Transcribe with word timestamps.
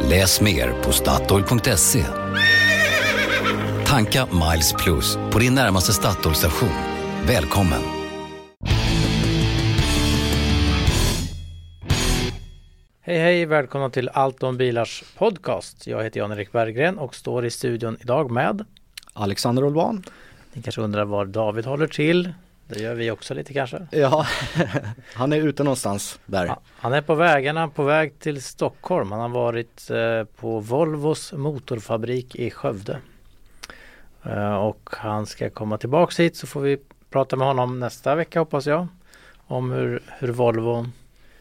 Läs 0.00 0.40
mer 0.40 0.82
på 0.82 0.92
Statoil.se. 0.92 2.04
Tanka 3.86 4.26
Miles 4.26 4.72
Plus 4.72 5.16
på 5.32 5.38
din 5.38 5.54
närmaste 5.54 5.92
Statoil-station. 5.92 6.68
Välkommen! 7.26 7.82
Hej 13.00 13.18
hej, 13.18 13.46
välkomna 13.46 13.90
till 13.90 14.08
Allt 14.08 14.42
om 14.42 14.56
bilars 14.56 15.04
podcast. 15.18 15.86
Jag 15.86 16.04
heter 16.04 16.20
Jan-Erik 16.20 16.52
Berggren 16.52 16.98
och 16.98 17.14
står 17.14 17.44
i 17.44 17.50
studion 17.50 17.96
idag 18.00 18.30
med 18.30 18.64
Alexander 19.12 19.64
Olvan. 19.64 20.04
Ni 20.52 20.62
kanske 20.62 20.80
undrar 20.80 21.04
var 21.04 21.24
David 21.24 21.66
håller 21.66 21.86
till. 21.86 22.32
Det 22.72 22.82
gör 22.82 22.94
vi 22.94 23.10
också 23.10 23.34
lite 23.34 23.52
kanske. 23.52 23.86
Ja, 23.90 24.26
han 25.14 25.32
är 25.32 25.36
ute 25.36 25.64
någonstans 25.64 26.20
där. 26.26 26.46
Ja, 26.46 26.60
han 26.76 26.92
är 26.92 27.02
på 27.02 27.14
vägarna, 27.14 27.68
på 27.68 27.82
väg 27.82 28.18
till 28.18 28.42
Stockholm. 28.42 29.12
Han 29.12 29.20
har 29.20 29.28
varit 29.28 29.90
eh, 29.90 30.24
på 30.24 30.60
Volvos 30.60 31.32
motorfabrik 31.32 32.36
i 32.36 32.50
Skövde. 32.50 32.98
Eh, 34.22 34.54
och 34.54 34.90
han 34.92 35.26
ska 35.26 35.50
komma 35.50 35.78
tillbaks 35.78 36.20
hit 36.20 36.36
så 36.36 36.46
får 36.46 36.60
vi 36.60 36.78
prata 37.10 37.36
med 37.36 37.46
honom 37.46 37.80
nästa 37.80 38.14
vecka 38.14 38.38
hoppas 38.38 38.66
jag. 38.66 38.86
Om 39.46 39.70
hur, 39.70 40.02
hur 40.18 40.28
Volvo 40.28 40.86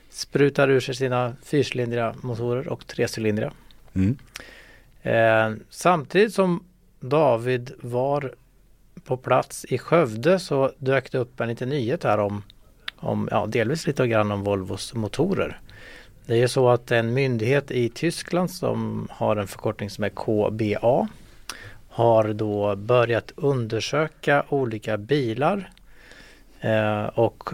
sprutar 0.09 0.69
ur 0.69 0.79
sig 0.79 0.95
sina 0.95 1.35
fyrcylindriga 1.43 2.15
motorer 2.21 2.67
och 2.67 2.87
trecylindriga. 2.87 3.51
Mm. 3.93 4.17
Eh, 5.01 5.63
samtidigt 5.69 6.33
som 6.33 6.63
David 6.99 7.71
var 7.81 8.33
på 9.03 9.17
plats 9.17 9.65
i 9.69 9.77
Skövde 9.77 10.39
så 10.39 10.71
dök 10.77 11.11
det 11.11 11.17
upp 11.17 11.39
en 11.39 11.47
liten 11.47 11.69
nyhet 11.69 12.03
här 12.03 12.17
om, 12.17 12.43
om 12.95 13.29
ja, 13.31 13.45
delvis 13.45 13.87
lite 13.87 14.07
grann 14.07 14.31
om 14.31 14.43
Volvos 14.43 14.93
motorer. 14.93 15.59
Det 16.25 16.33
är 16.33 16.37
ju 16.37 16.47
så 16.47 16.69
att 16.69 16.91
en 16.91 17.13
myndighet 17.13 17.71
i 17.71 17.89
Tyskland 17.89 18.51
som 18.51 19.07
har 19.11 19.35
en 19.35 19.47
förkortning 19.47 19.89
som 19.89 20.03
är 20.03 20.09
KBA 20.09 21.07
har 21.89 22.33
då 22.33 22.75
börjat 22.75 23.31
undersöka 23.35 24.45
olika 24.49 24.97
bilar 24.97 25.71
eh, 26.59 27.05
och 27.05 27.49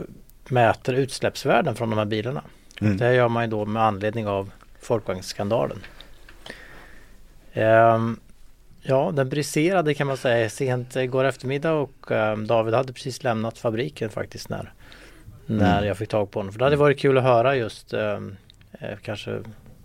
mäter 0.50 0.94
utsläppsvärden 0.94 1.76
från 1.76 1.90
de 1.90 2.00
här 2.00 2.06
bilarna. 2.06 2.44
Mm. 2.82 2.98
Det 2.98 3.14
gör 3.14 3.30
man 3.30 3.44
ju 3.44 3.50
då 3.50 3.66
med 3.66 3.84
anledning 3.84 4.28
av 4.28 4.52
Folkvagnsskandalen. 4.82 5.78
Um, 7.54 8.20
ja, 8.88 9.12
den 9.16 9.30
briserade 9.30 9.94
kan 9.94 10.08
man 10.08 10.18
säga 10.18 10.50
sent 10.50 10.96
igår 10.96 11.24
eftermiddag 11.24 11.72
och 11.74 12.12
um, 12.12 12.48
David 12.48 12.74
hade 12.74 12.94
precis 12.94 13.24
lämnat 13.24 13.58
fabriken 13.58 14.10
faktiskt 14.10 14.50
när, 14.50 14.74
när 15.46 15.78
Mm. 15.78 15.88
jag 15.88 15.98
fick 15.98 16.10
tag 16.10 16.32
på 16.32 16.40
honom. 16.40 16.52
För 16.54 16.60
det 16.60 16.66
hade 16.66 16.76
varit 16.76 17.00
kul 17.00 17.18
att 17.18 17.24
höra 17.24 17.56
just 17.56 17.94
um, 17.94 18.38
kanske 19.02 19.40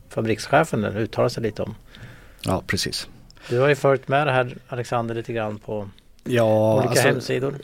fabrikschefen 0.09 0.85
uttala 0.85 1.29
sig 1.29 1.43
lite 1.43 1.63
om. 1.63 1.75
Ja, 2.45 2.63
precis. 2.67 3.09
Du 3.49 3.59
har 3.59 3.69
ju 3.69 3.75
följt 3.75 4.09
med 4.09 4.27
det 4.27 4.33
här 4.33 4.57
Alexander 4.69 5.15
lite 5.15 5.33
grann 5.33 5.59
på 5.59 5.89
Ja, 6.25 6.75
olika 6.75 6.89
alltså, 6.89 7.09
hemsidor. 7.09 7.55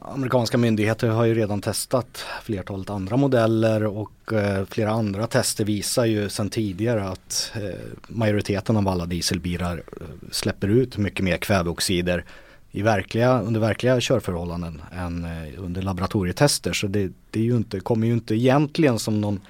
amerikanska 0.00 0.58
myndigheter 0.58 1.08
har 1.08 1.24
ju 1.24 1.34
redan 1.34 1.60
testat 1.60 2.24
flertalet 2.42 2.90
andra 2.90 3.16
modeller 3.16 3.86
och 3.86 4.32
eh, 4.32 4.64
flera 4.64 4.90
andra 4.90 5.26
tester 5.26 5.64
visar 5.64 6.04
ju 6.04 6.28
sedan 6.28 6.50
tidigare 6.50 7.08
att 7.08 7.52
eh, 7.54 7.80
majoriteten 8.08 8.76
av 8.76 8.88
alla 8.88 9.06
dieselbilar 9.06 9.76
eh, 9.76 10.06
släpper 10.30 10.68
ut 10.68 10.96
mycket 10.96 11.24
mer 11.24 11.36
kväveoxider 11.36 12.24
i 12.70 12.82
verkliga, 12.82 13.40
under 13.40 13.60
verkliga 13.60 14.00
körförhållanden 14.00 14.82
än 14.92 15.24
eh, 15.24 15.64
under 15.64 15.82
laboratorietester. 15.82 16.72
Så 16.72 16.86
det, 16.86 17.12
det 17.30 17.40
är 17.40 17.44
ju 17.44 17.56
inte, 17.56 17.80
kommer 17.80 18.06
ju 18.06 18.12
inte 18.12 18.34
egentligen 18.34 18.98
som 18.98 19.20
någon 19.20 19.40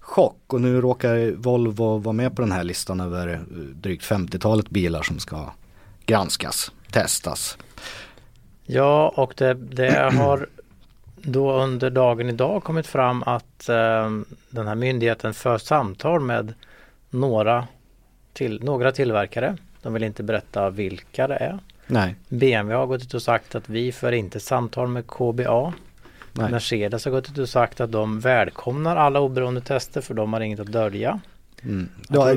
chock 0.00 0.52
och 0.52 0.60
nu 0.60 0.80
råkar 0.80 1.32
Volvo 1.36 1.98
vara 1.98 2.12
med 2.12 2.36
på 2.36 2.42
den 2.42 2.52
här 2.52 2.64
listan 2.64 3.00
över 3.00 3.28
eh, 3.32 3.40
drygt 3.58 4.04
50-talet 4.04 4.70
bilar 4.70 5.02
som 5.02 5.18
ska 5.18 5.52
granskas, 6.06 6.72
testas. 6.92 7.58
Ja, 8.70 9.08
och 9.08 9.34
det, 9.36 9.54
det 9.54 10.10
har 10.12 10.46
då 11.22 11.52
under 11.52 11.90
dagen 11.90 12.28
idag 12.28 12.64
kommit 12.64 12.86
fram 12.86 13.22
att 13.22 13.68
eh, 13.68 14.10
den 14.50 14.66
här 14.66 14.74
myndigheten 14.74 15.34
för 15.34 15.58
samtal 15.58 16.20
med 16.20 16.54
några, 17.10 17.66
till, 18.32 18.64
några 18.64 18.92
tillverkare. 18.92 19.56
De 19.82 19.92
vill 19.92 20.02
inte 20.02 20.22
berätta 20.22 20.70
vilka 20.70 21.26
det 21.26 21.36
är. 21.36 21.58
Nej, 21.86 22.14
BMW 22.28 22.74
har 22.74 22.86
gått 22.86 23.02
ut 23.02 23.14
och 23.14 23.22
sagt 23.22 23.54
att 23.54 23.68
vi 23.68 23.92
för 23.92 24.12
inte 24.12 24.40
samtal 24.40 24.88
med 24.88 25.06
KBA. 25.06 25.72
nej. 26.32 26.50
Mercedes 26.50 27.04
har 27.04 27.12
gått 27.12 27.28
ut 27.30 27.38
och 27.38 27.48
sagt 27.48 27.80
att 27.80 27.92
de 27.92 28.20
välkomnar 28.20 28.96
alla 28.96 29.20
oberoende 29.20 29.60
tester 29.60 30.00
för 30.00 30.14
de 30.14 30.32
har 30.32 30.40
inget 30.40 30.60
att 30.60 30.72
dölja. 30.72 31.20
Mm. 31.62 31.88
Då, 32.08 32.34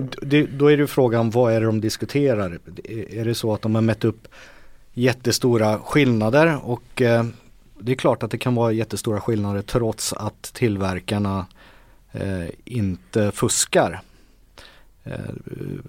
då 0.50 0.72
är 0.72 0.78
det 0.78 0.82
ju 0.82 0.88
frågan 0.88 1.30
vad 1.30 1.54
är 1.54 1.60
det 1.60 1.66
de 1.66 1.82
diskuterar? 1.82 2.60
Är 2.84 3.16
är 3.16 3.26
det 3.26 3.36
så 3.36 3.54
att 3.54 3.62
de 3.62 3.76
har 3.76 3.82
mätt 3.82 4.06
upp 4.06 4.28
jättestora 4.94 5.80
skillnader 5.80 6.60
och 6.64 7.02
eh, 7.02 7.26
det 7.80 7.92
är 7.92 7.96
klart 7.96 8.24
att 8.24 8.32
det 8.32 8.38
kan 8.38 8.56
vara 8.56 8.72
jättestora 8.72 9.22
skillnader 9.22 9.62
trots 9.62 10.14
att 10.14 10.42
tillverkarna 10.42 11.46
eh, 12.12 12.46
inte 12.66 13.32
fuskar. 13.32 14.02
Eh, 15.04 15.14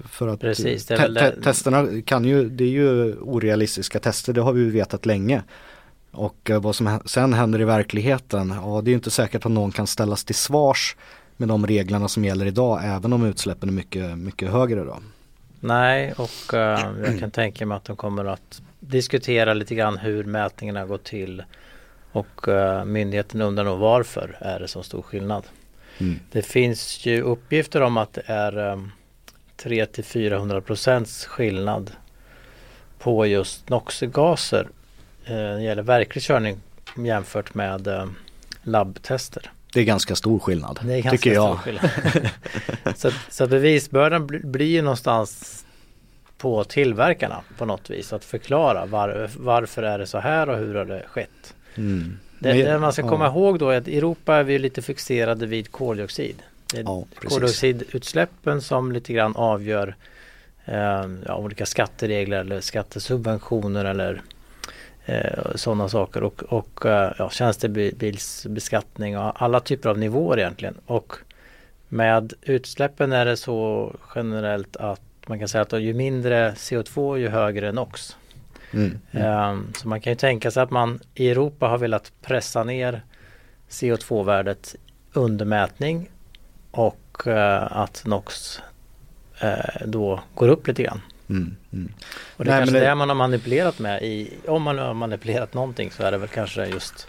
för 0.04 0.28
att 0.28 0.40
Precis, 0.40 0.86
te- 0.86 1.14
te- 1.14 1.42
testerna 1.42 2.02
kan 2.06 2.24
ju, 2.24 2.48
det 2.48 2.64
är 2.64 2.68
ju 2.68 3.14
orealistiska 3.14 3.98
tester, 4.00 4.32
det 4.32 4.40
har 4.40 4.52
vi 4.52 4.60
ju 4.60 4.70
vetat 4.70 5.06
länge. 5.06 5.42
Och 6.10 6.50
vad 6.60 6.76
som 6.76 7.00
sen 7.04 7.32
händer 7.32 7.60
i 7.60 7.64
verkligheten, 7.64 8.54
ja 8.56 8.80
det 8.84 8.88
är 8.88 8.92
ju 8.92 8.96
inte 8.96 9.10
säkert 9.10 9.46
att 9.46 9.52
någon 9.52 9.72
kan 9.72 9.86
ställas 9.86 10.24
till 10.24 10.34
svars 10.34 10.96
med 11.36 11.48
de 11.48 11.66
reglerna 11.66 12.08
som 12.08 12.24
gäller 12.24 12.46
idag 12.46 12.80
även 12.84 13.12
om 13.12 13.24
utsläppen 13.24 13.68
är 13.68 13.72
mycket, 13.72 14.18
mycket 14.18 14.50
högre 14.50 14.84
då. 14.84 14.98
Nej, 15.60 16.12
och 16.16 16.54
jag 17.04 17.18
kan 17.20 17.30
tänka 17.30 17.66
mig 17.66 17.76
att 17.76 17.84
de 17.84 17.96
kommer 17.96 18.24
att 18.24 18.62
diskutera 18.86 19.54
lite 19.54 19.74
grann 19.74 19.98
hur 19.98 20.24
mätningarna 20.24 20.86
går 20.86 20.98
till. 20.98 21.42
Och 22.12 22.48
eh, 22.48 22.84
myndigheten 22.84 23.40
undrar 23.40 23.64
nog 23.64 23.78
varför 23.78 24.36
är 24.40 24.60
det 24.60 24.68
så 24.68 24.82
stor 24.82 25.02
skillnad. 25.02 25.44
Mm. 25.98 26.18
Det 26.32 26.42
finns 26.42 27.06
ju 27.06 27.20
uppgifter 27.22 27.80
om 27.80 27.96
att 27.96 28.12
det 28.12 28.22
är 28.26 28.58
um, 28.58 28.92
3 29.56 29.86
till 29.86 30.04
400 30.04 30.60
procents 30.60 31.24
skillnad 31.26 31.90
på 32.98 33.26
just 33.26 33.68
NOx-gaser 33.68 34.68
eh, 35.24 35.32
när 35.34 35.56
det 35.56 35.62
gäller 35.62 35.82
verklig 35.82 36.24
körning 36.24 36.56
jämfört 36.98 37.54
med 37.54 37.86
eh, 37.88 38.06
labbtester. 38.62 39.50
Det 39.72 39.80
är 39.80 39.84
ganska 39.84 40.16
stor 40.16 40.38
skillnad, 40.38 40.78
Det 40.82 40.92
är 40.94 41.02
ganska 41.02 41.10
tycker 41.10 41.32
jag. 41.32 41.48
stor 41.48 41.56
skillnad. 41.62 41.90
så, 42.96 43.10
så 43.30 43.46
bevisbördan 43.46 44.26
bli- 44.26 44.40
blir 44.44 44.66
ju 44.66 44.82
någonstans 44.82 45.61
på 46.42 46.64
tillverkarna 46.64 47.40
på 47.58 47.64
något 47.64 47.90
vis 47.90 48.12
att 48.12 48.24
förklara 48.24 48.86
var, 48.86 49.30
varför 49.36 49.82
är 49.82 49.98
det 49.98 50.06
så 50.06 50.18
här 50.18 50.48
och 50.48 50.56
hur 50.56 50.74
har 50.74 50.84
det 50.84 51.02
skett. 51.08 51.54
Mm. 51.74 52.18
Det, 52.38 52.52
det 52.52 52.78
man 52.78 52.92
ska 52.92 53.02
ja. 53.02 53.08
komma 53.08 53.26
ihåg 53.26 53.58
då 53.58 53.68
är 53.68 53.78
att 53.78 53.88
i 53.88 53.98
Europa 53.98 54.36
är 54.36 54.44
vi 54.44 54.58
lite 54.58 54.82
fixerade 54.82 55.46
vid 55.46 55.72
koldioxid. 55.72 56.42
Det 56.72 56.78
är 56.78 56.82
Ja, 56.82 57.04
koldioxidutsläppen 57.14 58.62
som 58.62 58.92
lite 58.92 59.12
grann 59.12 59.36
avgör 59.36 59.94
eh, 60.64 61.04
ja, 61.26 61.36
olika 61.36 61.66
skatteregler 61.66 62.40
eller 62.40 62.60
skattesubventioner 62.60 63.84
eller 63.84 64.22
eh, 65.04 65.54
sådana 65.54 65.88
saker 65.88 66.22
och, 66.22 66.42
och 66.42 66.86
eh, 66.86 67.12
ja, 67.18 67.30
tjänstebilsbeskattning 67.30 69.18
och 69.18 69.42
alla 69.42 69.60
typer 69.60 69.90
av 69.90 69.98
nivåer 69.98 70.38
egentligen. 70.38 70.74
Och 70.86 71.12
med 71.88 72.32
utsläppen 72.42 73.12
är 73.12 73.24
det 73.24 73.36
så 73.36 73.92
generellt 74.14 74.76
att 74.76 75.11
man 75.26 75.38
kan 75.38 75.48
säga 75.48 75.62
att 75.62 75.72
ju 75.72 75.94
mindre 75.94 76.50
CO2 76.52 77.16
ju 77.18 77.28
högre 77.28 77.72
NOx. 77.72 78.16
Mm. 78.72 78.98
Ehm, 79.12 79.72
Så 79.76 79.88
man 79.88 80.00
kan 80.00 80.10
ju 80.12 80.16
tänka 80.16 80.50
sig 80.50 80.62
att 80.62 80.70
man 80.70 81.00
i 81.14 81.30
Europa 81.30 81.66
har 81.68 81.78
velat 81.78 82.12
pressa 82.22 82.64
ner 82.64 83.02
CO2-värdet 83.68 84.76
under 85.12 85.44
mätning 85.44 86.10
och 86.70 87.26
eh, 87.26 87.76
att 87.76 88.02
NOx 88.06 88.60
eh, 89.40 89.86
då 89.86 90.20
går 90.34 90.48
upp 90.48 90.66
lite 90.68 90.82
grann. 90.82 91.00
Mm. 91.30 91.56
Mm. 91.72 91.92
Och 92.36 92.44
det 92.44 92.50
är 92.50 92.54
Nej, 92.54 92.60
kanske 92.60 92.78
det- 92.80 92.86
det 92.86 92.94
man 92.94 93.08
har 93.08 93.16
manipulerat 93.16 93.78
med 93.78 94.02
i, 94.02 94.30
om 94.48 94.62
man 94.62 94.78
har 94.78 94.94
manipulerat 94.94 95.54
någonting 95.54 95.90
så 95.90 96.02
är 96.02 96.10
det 96.10 96.18
väl 96.18 96.28
kanske 96.28 96.66
just 96.66 97.06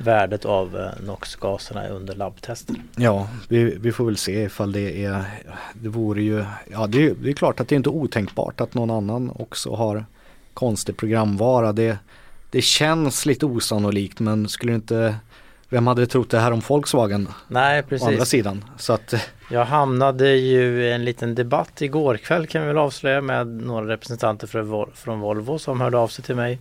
värdet 0.00 0.44
av 0.44 0.76
eh, 0.76 1.06
NOx-gaserna 1.06 1.88
under 1.88 2.14
labbtester. 2.14 2.76
Ja, 2.96 3.28
vi, 3.48 3.76
vi, 3.80 3.92
får 3.92 4.04
väl 4.04 4.16
se 4.16 4.42
ifall 4.42 4.72
det 4.72 5.04
är, 5.04 5.24
det 5.72 5.88
vore 5.88 6.22
ju, 6.22 6.44
ja 6.70 6.86
det, 6.86 7.10
det, 7.22 7.30
är 7.30 7.32
klart 7.32 7.60
att 7.60 7.68
det 7.68 7.74
är 7.74 7.76
inte 7.76 7.90
otänkbart 7.90 8.60
att 8.60 8.74
någon 8.74 8.90
annan 8.90 9.30
också 9.30 9.74
har 9.74 10.04
konstig 10.54 10.96
programvara. 10.96 11.72
Det, 11.72 11.98
det 12.50 12.62
känns 12.62 13.26
lite 13.26 13.46
osannolikt 13.46 14.20
men 14.20 14.48
skulle 14.48 14.74
inte 14.74 15.14
vem 15.68 15.86
hade 15.86 16.06
trott 16.06 16.30
det 16.30 16.38
här 16.38 16.52
om 16.52 16.60
Volkswagen? 16.68 17.28
Nej, 17.48 17.82
precis. 17.82 18.08
Å 18.08 18.10
andra 18.10 18.24
sidan. 18.24 18.64
Så 18.76 18.92
att... 18.92 19.14
Jag 19.50 19.64
hamnade 19.64 20.36
ju 20.36 20.82
i 20.82 20.92
en 20.92 21.04
liten 21.04 21.34
debatt 21.34 21.82
igår 21.82 22.16
kväll 22.16 22.46
kan 22.46 22.62
vi 22.62 22.68
väl 22.68 22.78
avslöja 22.78 23.20
med 23.20 23.46
några 23.46 23.88
representanter 23.88 24.46
från 24.94 25.20
Volvo 25.20 25.58
som 25.58 25.80
hörde 25.80 25.98
av 25.98 26.08
sig 26.08 26.24
till 26.24 26.36
mig. 26.36 26.58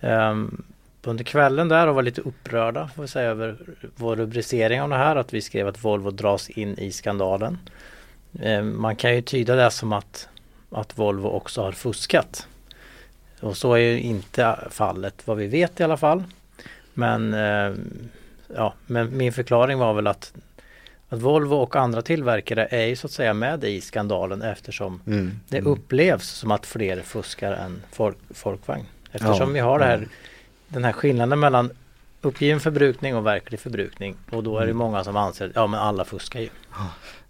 Um, 0.00 0.62
under 1.08 1.24
kvällen 1.24 1.68
där 1.68 1.86
och 1.86 1.94
var 1.94 2.02
lite 2.02 2.20
upprörda 2.20 2.88
får 2.96 3.02
vi 3.02 3.08
säga 3.08 3.30
över 3.30 3.56
vår 3.96 4.16
rubricering 4.16 4.82
av 4.82 4.88
det 4.88 4.96
här. 4.96 5.16
Att 5.16 5.34
vi 5.34 5.40
skrev 5.40 5.68
att 5.68 5.84
Volvo 5.84 6.10
dras 6.10 6.50
in 6.50 6.78
i 6.78 6.92
skandalen. 6.92 7.58
Um, 8.42 8.80
man 8.80 8.96
kan 8.96 9.14
ju 9.14 9.22
tyda 9.22 9.56
det 9.56 9.70
som 9.70 9.92
att, 9.92 10.28
att 10.70 10.98
Volvo 10.98 11.28
också 11.28 11.62
har 11.62 11.72
fuskat. 11.72 12.46
Och 13.40 13.56
så 13.56 13.72
är 13.72 13.78
ju 13.78 14.00
inte 14.00 14.58
fallet 14.70 15.26
vad 15.26 15.36
vi 15.36 15.46
vet 15.46 15.80
i 15.80 15.82
alla 15.82 15.96
fall. 15.96 16.24
Men 16.94 17.34
um, 17.34 18.08
ja, 18.56 18.74
men 18.86 19.16
min 19.16 19.32
förklaring 19.32 19.78
var 19.78 19.94
väl 19.94 20.06
att, 20.06 20.32
att 21.08 21.20
Volvo 21.20 21.54
och 21.54 21.76
andra 21.76 22.02
tillverkare 22.02 22.66
är 22.70 22.86
ju 22.86 22.96
så 22.96 23.06
att 23.06 23.12
säga 23.12 23.34
med 23.34 23.64
i 23.64 23.80
skandalen 23.80 24.42
eftersom 24.42 25.00
mm. 25.06 25.40
det 25.48 25.58
mm. 25.58 25.72
upplevs 25.72 26.28
som 26.28 26.50
att 26.50 26.66
fler 26.66 27.00
fuskar 27.00 27.52
än 27.52 27.82
folk, 27.92 28.16
folkvagn. 28.30 28.84
Eftersom 29.12 29.48
ja, 29.48 29.54
vi 29.54 29.60
har 29.60 29.78
det 29.78 29.84
här, 29.84 30.08
den 30.68 30.84
här 30.84 30.92
skillnaden 30.92 31.40
mellan 31.40 31.70
uppgiven 32.20 32.60
förbrukning 32.60 33.16
och 33.16 33.26
verklig 33.26 33.60
förbrukning 33.60 34.16
och 34.30 34.42
då 34.42 34.56
är 34.56 34.60
det 34.60 34.70
mm. 34.70 34.76
många 34.76 35.04
som 35.04 35.16
anser 35.16 35.46
att 35.46 35.52
ja 35.54 35.66
men 35.66 35.80
alla 35.80 36.04
fuskar 36.04 36.40
ju. 36.40 36.48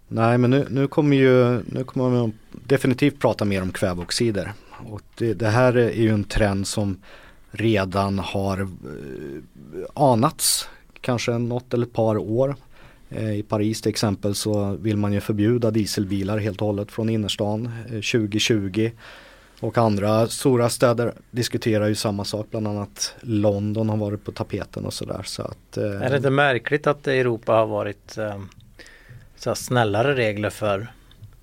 Nej 0.07 0.37
men 0.37 0.49
nu, 0.49 0.67
nu 0.69 0.87
kommer 0.87 1.17
ju 1.17 1.63
nu 1.65 1.83
kommer 1.83 2.09
man 2.09 2.33
definitivt 2.51 3.19
prata 3.19 3.45
mer 3.45 3.61
om 3.61 3.71
kväveoxider. 3.71 4.53
Och 4.87 5.01
det, 5.17 5.33
det 5.33 5.47
här 5.47 5.77
är 5.77 5.91
ju 5.91 6.09
en 6.09 6.23
trend 6.23 6.67
som 6.67 7.01
redan 7.51 8.19
har 8.19 8.61
eh, 8.61 8.67
anats 9.93 10.69
kanske 11.01 11.31
något 11.31 11.73
eller 11.73 11.85
ett 11.85 11.93
par 11.93 12.17
år. 12.17 12.55
Eh, 13.09 13.33
I 13.39 13.43
Paris 13.43 13.81
till 13.81 13.89
exempel 13.89 14.35
så 14.35 14.77
vill 14.81 14.97
man 14.97 15.13
ju 15.13 15.21
förbjuda 15.21 15.71
dieselbilar 15.71 16.37
helt 16.37 16.61
och 16.61 16.67
hållet 16.67 16.91
från 16.91 17.09
innerstan 17.09 17.71
2020. 17.87 18.91
Och 19.59 19.77
andra 19.77 20.27
stora 20.27 20.69
städer 20.69 21.13
diskuterar 21.31 21.87
ju 21.87 21.95
samma 21.95 22.25
sak, 22.25 22.47
bland 22.51 22.67
annat 22.67 23.15
London 23.21 23.89
har 23.89 23.97
varit 23.97 24.25
på 24.25 24.31
tapeten 24.31 24.85
och 24.85 24.93
sådär. 24.93 25.21
Så 25.25 25.41
att, 25.41 25.77
eh, 25.77 26.01
är 26.01 26.09
det 26.09 26.17
inte 26.17 26.29
märkligt 26.29 26.87
att 26.87 27.07
Europa 27.07 27.53
har 27.53 27.67
varit 27.67 28.17
eh, 28.17 28.39
så 29.35 29.55
snällare 29.55 30.15
regler 30.15 30.49
för 30.49 30.87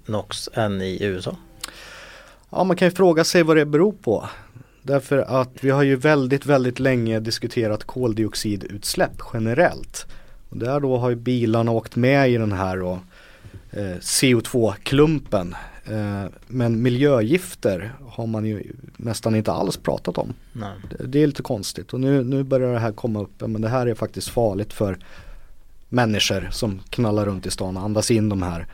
NOx 0.06 0.48
än 0.54 0.82
i 0.82 0.98
USA? 1.04 1.36
Ja 2.50 2.64
man 2.64 2.76
kan 2.76 2.88
ju 2.88 2.92
fråga 2.92 3.24
sig 3.24 3.42
vad 3.42 3.56
det 3.56 3.66
beror 3.66 3.92
på. 3.92 4.28
Därför 4.82 5.18
att 5.18 5.50
vi 5.60 5.70
har 5.70 5.82
ju 5.82 5.96
väldigt, 5.96 6.46
väldigt 6.46 6.78
länge 6.78 7.20
diskuterat 7.20 7.84
koldioxidutsläpp 7.84 9.22
generellt. 9.32 10.06
Och 10.50 10.56
där 10.56 10.80
då 10.80 10.96
har 10.96 11.10
ju 11.10 11.16
bilarna 11.16 11.70
åkt 11.70 11.96
med 11.96 12.30
i 12.30 12.36
den 12.36 12.52
här 12.52 12.76
då, 12.76 12.98
eh, 13.70 13.96
CO2-klumpen. 14.00 15.54
Eh, 15.90 16.24
men 16.46 16.82
miljögifter 16.82 17.92
har 18.08 18.26
man 18.26 18.44
ju 18.44 18.72
nästan 18.96 19.34
inte 19.34 19.52
alls 19.52 19.76
pratat 19.76 20.18
om. 20.18 20.34
Det, 20.90 21.06
det, 21.06 21.22
är 21.22 21.26
lite 21.26 21.42
konstigt 21.42 21.92
och 21.92 22.00
nu, 22.00 22.24
nu 22.24 22.42
börjar 22.42 22.72
det 22.72 22.78
här 22.78 22.92
komma 22.92 23.22
upp. 23.22 23.40
Men 23.40 23.62
det 23.62 23.68
här 23.68 23.86
är 23.86 23.94
faktiskt 23.94 24.28
farligt 24.28 24.72
för 24.72 24.98
människor 25.88 26.48
som 26.50 26.80
knallar 26.90 27.24
runt 27.24 27.46
i 27.46 27.50
stan 27.50 27.76
och 27.76 27.82
andas 27.82 28.10
in 28.10 28.28
de 28.28 28.42
här 28.42 28.66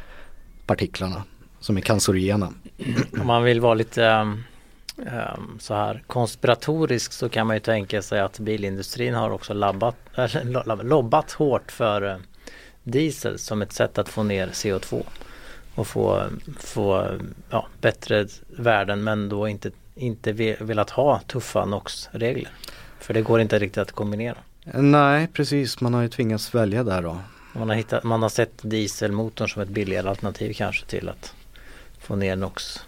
partiklarna 0.66 1.22
som 1.60 1.76
är 1.76 1.80
cancerogena. 1.80 2.52
Om 3.20 3.26
man 3.26 3.44
vill 3.44 3.60
vara 3.60 3.74
lite 3.74 4.02
um 4.02 4.42
um, 4.96 5.58
så 5.60 5.74
här 5.74 6.02
konspiratorisk 6.06 7.12
så 7.12 7.28
kan 7.28 7.46
man 7.46 7.56
ju 7.56 7.60
tänka 7.60 8.02
sig 8.02 8.20
att 8.20 8.38
bilindustrin 8.38 9.14
har 9.14 9.30
också 9.30 9.54
labbat, 9.54 9.96
äh, 10.16 10.82
lobbat 10.82 11.32
hårt 11.32 11.72
för 11.72 12.02
uh, 12.04 12.16
diesel 12.82 13.38
som 13.38 13.62
ett 13.62 13.72
sätt 13.72 13.98
att 13.98 14.08
få 14.08 14.22
ner 14.22 14.48
CO2 14.48 15.02
och 15.74 15.86
få, 15.86 16.26
få 16.58 17.08
ja, 17.50 17.66
bättre 17.80 18.26
värden 18.48 19.04
men 19.04 19.28
då 19.28 19.48
inte, 19.48 19.70
inte 19.94 20.32
velat 20.60 20.90
ha 20.90 21.20
tuffa 21.26 21.64
NOx-regler. 21.64 22.50
För 22.98 23.14
det 23.14 23.22
går 23.22 23.40
inte 23.40 23.58
riktigt 23.58 23.78
att 23.82 23.92
kombinera. 23.92 24.36
Nej 24.74 25.28
precis, 25.32 25.80
man 25.80 25.94
har 25.94 26.02
ju 26.02 26.08
tvingats 26.08 26.54
välja 26.54 26.84
där 26.84 27.02
då. 27.02 27.18
Man 27.52 27.68
har, 27.68 27.76
hittat, 27.76 28.04
man 28.04 28.22
har 28.22 28.28
sett 28.28 28.58
dieselmotorn 28.62 29.48
som 29.48 29.62
ett 29.62 29.68
billigare 29.68 30.08
alternativ 30.08 30.52
kanske 30.52 30.86
till 30.86 31.08
att 31.08 31.34
få 31.98 32.16
ner 32.16 32.36
NOx, 32.36 32.80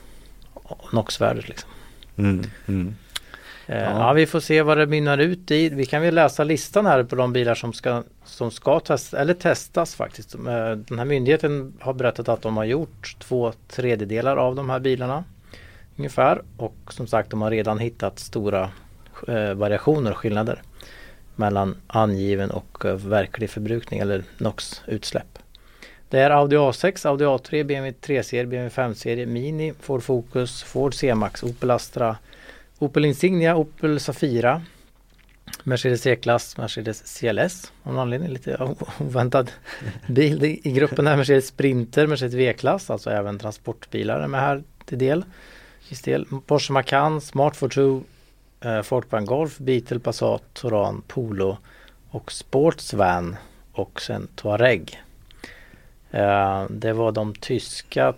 NOx-värdet. 0.92 1.48
Liksom. 1.48 1.70
Mm, 2.16 2.50
mm. 2.66 2.96
Eh, 3.66 3.82
ja. 3.82 3.98
ja. 3.98 4.12
vi 4.12 4.26
får 4.26 4.40
se 4.40 4.62
vad 4.62 4.78
det 4.78 4.86
mynnar 4.86 5.18
ut 5.18 5.50
i. 5.50 5.68
Vi 5.68 5.86
kan 5.86 6.02
väl 6.02 6.14
läsa 6.14 6.44
listan 6.44 6.86
här 6.86 7.02
på 7.02 7.16
de 7.16 7.32
bilar 7.32 7.54
som 7.54 7.72
ska, 7.72 8.02
som 8.24 8.50
ska 8.50 8.80
testas, 8.80 9.14
eller 9.20 9.34
testas 9.34 9.94
faktiskt. 9.94 10.34
Eh, 10.34 10.70
den 10.70 10.98
här 10.98 11.04
myndigheten 11.04 11.72
har 11.80 11.92
berättat 11.92 12.28
att 12.28 12.42
de 12.42 12.56
har 12.56 12.64
gjort 12.64 13.16
två 13.18 13.52
tredjedelar 13.68 14.36
av 14.36 14.54
de 14.54 14.70
här 14.70 14.78
bilarna. 14.78 15.24
Ungefär 15.96 16.42
och 16.56 16.76
som 16.88 17.06
sagt 17.06 17.30
de 17.30 17.42
har 17.42 17.50
redan 17.50 17.78
hittat 17.78 18.18
stora 18.18 18.70
eh, 19.28 19.54
variationer 19.54 20.10
och 20.10 20.16
skillnader 20.16 20.62
mellan 21.36 21.76
angiven 21.86 22.50
och 22.50 22.84
eh, 22.84 22.94
verklig 22.94 23.50
förbrukning 23.50 24.00
eller 24.00 24.24
NOx-utsläpp. 24.38 25.38
Det 26.08 26.20
är 26.20 26.30
Audi 26.30 26.56
A6, 26.56 27.08
Audi 27.08 27.24
A3, 27.24 27.64
BMW 27.64 27.94
3-serie, 28.00 28.46
BMW 28.46 28.82
5-serie, 28.82 29.26
Mini, 29.26 29.72
Ford 29.80 30.02
Focus, 30.02 30.62
Ford 30.62 30.94
C-Max, 30.94 31.42
Opel 31.42 31.70
Astra, 31.70 32.16
Opel 32.78 33.04
Insignia, 33.04 33.56
Opel 33.56 34.00
Safira, 34.00 34.62
Mercedes 35.62 36.02
C-klass, 36.02 36.56
Mercedes 36.56 37.18
CLS 37.18 37.72
av 37.82 37.92
någon 37.92 38.02
anledning 38.02 38.28
lite 38.28 38.76
oväntad 38.98 39.50
bil 40.06 40.44
i 40.44 40.72
gruppen 40.72 41.06
här. 41.06 41.16
Mercedes 41.16 41.46
Sprinter, 41.46 42.06
Mercedes 42.06 42.34
V-klass, 42.34 42.90
alltså 42.90 43.10
även 43.10 43.38
transportbilar 43.38 44.20
är 44.20 44.28
med 44.28 44.40
här 44.40 44.62
till 44.84 44.98
del. 44.98 45.24
del. 46.04 46.26
Porsche 46.46 46.72
Macan, 46.72 47.20
Smart 47.20 47.56
Fortwo, 47.56 48.02
eh, 48.60 48.82
Folkvagn 48.82 49.26
Golf, 49.26 49.58
Beetle, 49.58 49.98
Passat, 49.98 50.42
Touran, 50.52 51.02
Polo 51.06 51.56
och 52.10 52.32
Sportsvan 52.32 53.36
och 53.72 54.00
sen 54.02 54.28
Touareg. 54.34 55.02
Eh, 56.10 56.64
det 56.70 56.92
var 56.92 57.12
de 57.12 57.34
tyska 57.34 58.14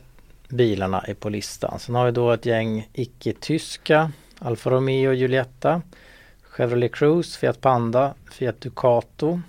bilarna 0.48 1.04
på 1.20 1.28
listan. 1.28 1.78
Sen 1.78 1.94
har 1.94 2.06
vi 2.06 2.12
då 2.12 2.32
ett 2.32 2.46
gäng 2.46 2.88
icke-tyska 2.92 4.12
Alfa 4.38 4.70
Romeo 4.70 5.12
Giulietta 5.12 5.82
Chevrolet 6.42 6.94
Cruze, 6.94 7.38
Fiat 7.38 7.60
Panda, 7.60 8.14
Fiat 8.30 8.60
Ducato. 8.60 9.40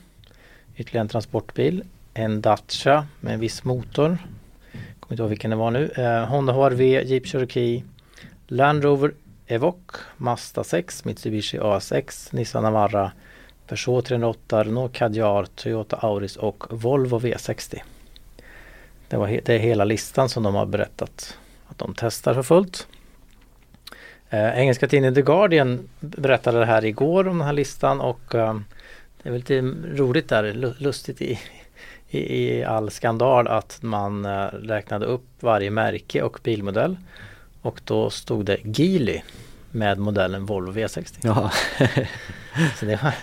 Ytterligare 0.76 1.02
en 1.02 1.08
transportbil 1.08 1.84
En 2.14 2.42
Dacia 2.42 3.08
med 3.20 3.34
en 3.34 3.40
viss 3.40 3.64
motor. 3.64 4.18
Kommer 5.00 5.14
inte 5.14 5.22
ihåg 5.24 5.30
vilken 5.30 5.50
det 5.50 5.56
var 5.56 5.72
nu. 5.72 5.92
Eh, 5.96 6.26
Honda 6.26 6.54
HRV, 6.54 7.04
Jeep 7.04 7.28
Cherokee 7.28 7.84
Land 8.48 8.84
Rover 8.84 9.14
Evoque 9.48 10.00
Mazda 10.18 10.64
6, 10.64 11.06
Mitsubishi 11.06 11.60
A6, 11.60 12.36
Nissan 12.36 12.64
Navara 12.64 13.12
Peugeot 13.68 14.06
308, 14.06 14.64
Renault 14.64 14.94
Kadjar, 14.94 15.46
Toyota 15.56 15.98
Auris 15.98 16.36
och 16.36 16.64
Volvo 16.70 17.20
V60 17.20 17.82
det, 19.08 19.18
var 19.18 19.28
det 19.28 19.50
är 19.50 19.60
hela 19.60 19.86
listan 19.86 20.30
som 20.30 20.44
de 20.44 20.56
har 20.56 20.66
berättat 20.66 21.38
att 21.68 21.78
de 21.78 21.94
testar 21.98 22.34
för 22.34 22.44
fullt. 22.44 22.88
Eh, 24.30 24.60
engelska 24.60 24.88
tidningen 24.88 25.16
The 25.16 25.22
Guardian 25.22 25.90
berättade 26.00 26.60
det 26.60 26.66
här 26.66 26.86
igår 26.86 27.28
om 27.28 27.38
den 27.38 27.48
här 27.48 27.54
listan 27.54 28.02
och 28.02 28.36
eh, 28.36 28.60
det 29.24 29.30
är 29.30 29.32
väl 29.32 29.40
lite 29.40 29.62
roligt 30.02 30.30
där, 30.30 30.76
lustigt 30.80 31.22
i, 31.22 31.40
i, 32.10 32.44
i 32.44 32.64
all 32.64 32.92
skandal 32.92 33.48
att 33.48 33.80
man 33.82 34.26
eh, 34.26 34.46
räknade 34.48 35.06
upp 35.06 35.26
varje 35.40 35.72
märke 35.72 36.22
och 36.22 36.40
bilmodell 36.44 36.98
och 37.62 37.82
då 37.84 38.10
stod 38.10 38.46
det 38.46 38.58
Geely 38.64 39.22
med 39.72 39.98
modellen 39.98 40.46
Volvo 40.46 40.72
V60. 40.72 41.18
Ja. 41.22 41.52
Så 42.80 42.86
det, 42.86 43.04
var, 43.04 43.14